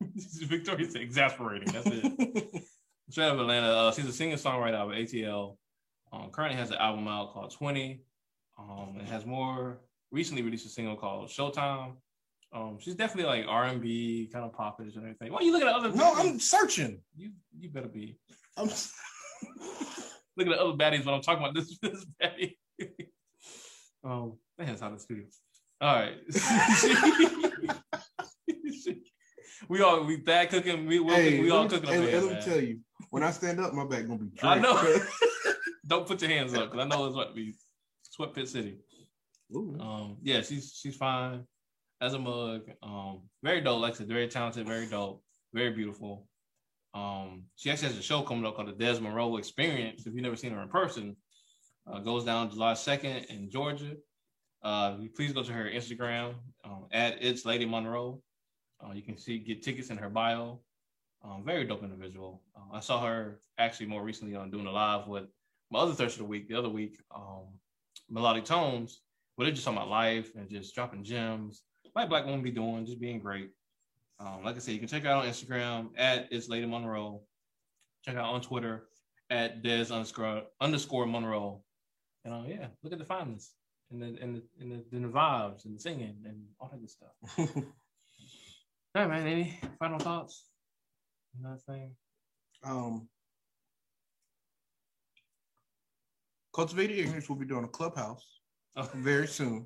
[0.41, 1.71] Victoria's exasperating.
[1.71, 2.63] That's it.
[3.09, 3.67] Straight out of Atlanta.
[3.67, 5.57] Uh, she's a singer songwriter out of ATL.
[6.11, 8.01] Um, currently has an album out called 20.
[8.57, 9.79] Um, it has more
[10.11, 11.93] recently released a single called Showtime.
[12.51, 15.31] Um, she's definitely like R and B kind of popish and everything.
[15.31, 15.91] Why are you looking at other?
[15.91, 16.99] No, I'm searching.
[17.15, 18.17] You you better be.
[18.57, 18.67] I'm
[20.37, 22.57] looking at other baddies when I'm talking about this this baddie.
[24.03, 25.25] um, man, it's out of the studio.
[25.79, 26.17] All right
[29.69, 30.85] we all we bad cooking.
[30.85, 31.89] We we, hey, we all cooking.
[31.89, 32.79] Hey, let me tell you,
[33.09, 34.27] when I stand up, my back gonna be.
[34.35, 34.55] Dry.
[34.55, 34.81] I know.
[35.87, 37.53] Don't put your hands up because I know it's what be
[38.03, 38.77] sweat pit city.
[39.55, 39.77] Ooh.
[39.79, 41.45] Um, yeah, she's she's fine
[42.01, 42.69] as a mug.
[42.83, 43.81] Um, very dope.
[43.81, 46.27] Like I said, very talented, very dope, very beautiful.
[46.93, 50.05] Um, she actually has a show coming up called the Des Monroe Experience.
[50.05, 51.15] If you've never seen her in person,
[51.91, 53.95] uh, goes down July 2nd in Georgia.
[54.63, 56.33] Uh, please go to her Instagram
[56.65, 58.21] um, at It's Lady Monroe.
[58.83, 60.61] Uh, you can see get tickets in her bio.
[61.23, 62.41] Um, very dope individual.
[62.55, 65.25] Uh, I saw her actually more recently on doing a live with
[65.71, 67.45] my other Thursday of the week, the other week, um,
[68.09, 69.01] Melodic Tones,
[69.35, 71.63] where they're just talking about life and just dropping gems,
[71.95, 73.51] like Black women be doing, just being great.
[74.19, 77.21] Um, like I said, you can check out on Instagram at It's Lady Monroe.
[78.03, 78.87] Check out on Twitter
[79.29, 81.61] at Des underscore underscore Monroe.
[82.25, 83.53] And uh, yeah, look at the fineness
[83.91, 86.79] and the and the, and the, and the vibes and the singing and all that
[86.79, 87.11] good stuff.
[88.95, 89.27] All right, man.
[89.27, 90.48] Any final thoughts?
[91.39, 91.95] Nothing.
[92.63, 93.07] Um,
[96.53, 98.25] Cultivated Ignorance will be doing a clubhouse
[98.75, 98.89] oh.
[98.95, 99.65] very soon.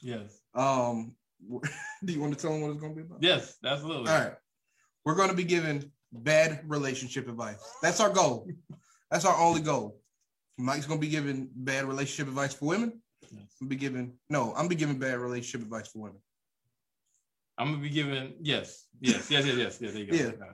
[0.00, 0.40] Yes.
[0.54, 1.14] Um,
[2.04, 3.22] do you want to tell them what it's going to be about?
[3.22, 4.10] Yes, absolutely.
[4.10, 4.34] All right.
[5.04, 7.58] We're going to be giving bad relationship advice.
[7.82, 8.48] That's our goal.
[9.10, 10.00] That's our only goal.
[10.58, 13.00] Mike's going to be giving bad relationship advice for women.
[13.30, 13.54] Yes.
[13.60, 16.18] I'm be giving no, I'm be giving bad relationship advice for women.
[17.58, 19.80] I'm gonna be giving yes, yes, yes, yes, yes.
[19.80, 20.16] Yeah, there you go.
[20.16, 20.52] Yeah.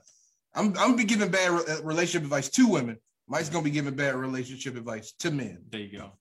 [0.55, 2.97] I'm I'm gonna be giving bad re- uh, relationship advice to women.
[3.29, 5.59] Mike's gonna be giving bad relationship advice to men.
[5.71, 6.13] There you go.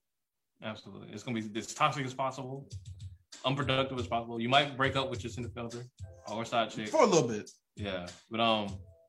[0.62, 1.08] Absolutely.
[1.12, 2.68] It's gonna be as toxic as possible,
[3.44, 4.40] unproductive as possible.
[4.40, 5.84] You might break up with your other
[6.30, 7.50] or side chick for a little bit.
[7.76, 8.68] Yeah, but um,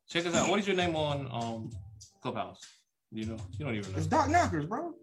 [0.09, 0.49] check us out.
[0.49, 1.69] What is your name on um
[2.21, 2.59] Clubhouse.
[3.11, 3.97] You know, you don't even know.
[3.99, 4.93] It's Doc Knockers, bro.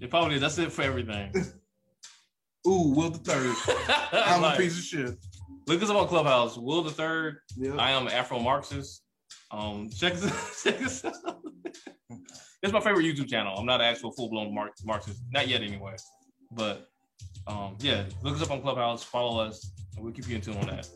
[0.00, 1.32] It probably that's it for everything.
[2.66, 3.54] Ooh, Will the Third.
[4.12, 5.14] I'm Like, a piece of shit.
[5.66, 6.56] look us up on Clubhouse.
[6.58, 7.38] Will the third.
[7.56, 7.76] Yeah.
[7.76, 9.02] I am Afro Marxist.
[9.52, 11.42] Um, check us, check us out.
[12.62, 13.54] it's my favorite YouTube channel.
[13.56, 15.96] I'm not an actual full blown Mar- Marxist, not yet anyway.
[16.50, 16.88] But
[17.46, 19.04] um, yeah, look us up on Clubhouse.
[19.04, 20.88] Follow us, and we'll keep you in tune on that.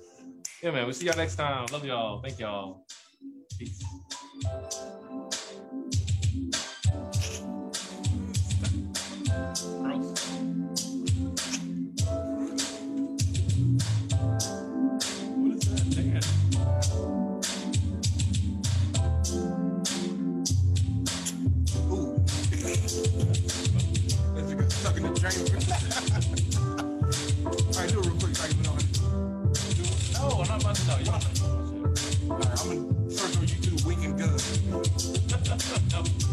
[0.62, 0.84] Yeah, man.
[0.84, 1.66] We'll see y'all next time.
[1.72, 2.20] Love y'all.
[2.22, 2.86] Thank y'all.
[3.59, 3.84] Peace.
[35.49, 36.25] どうも。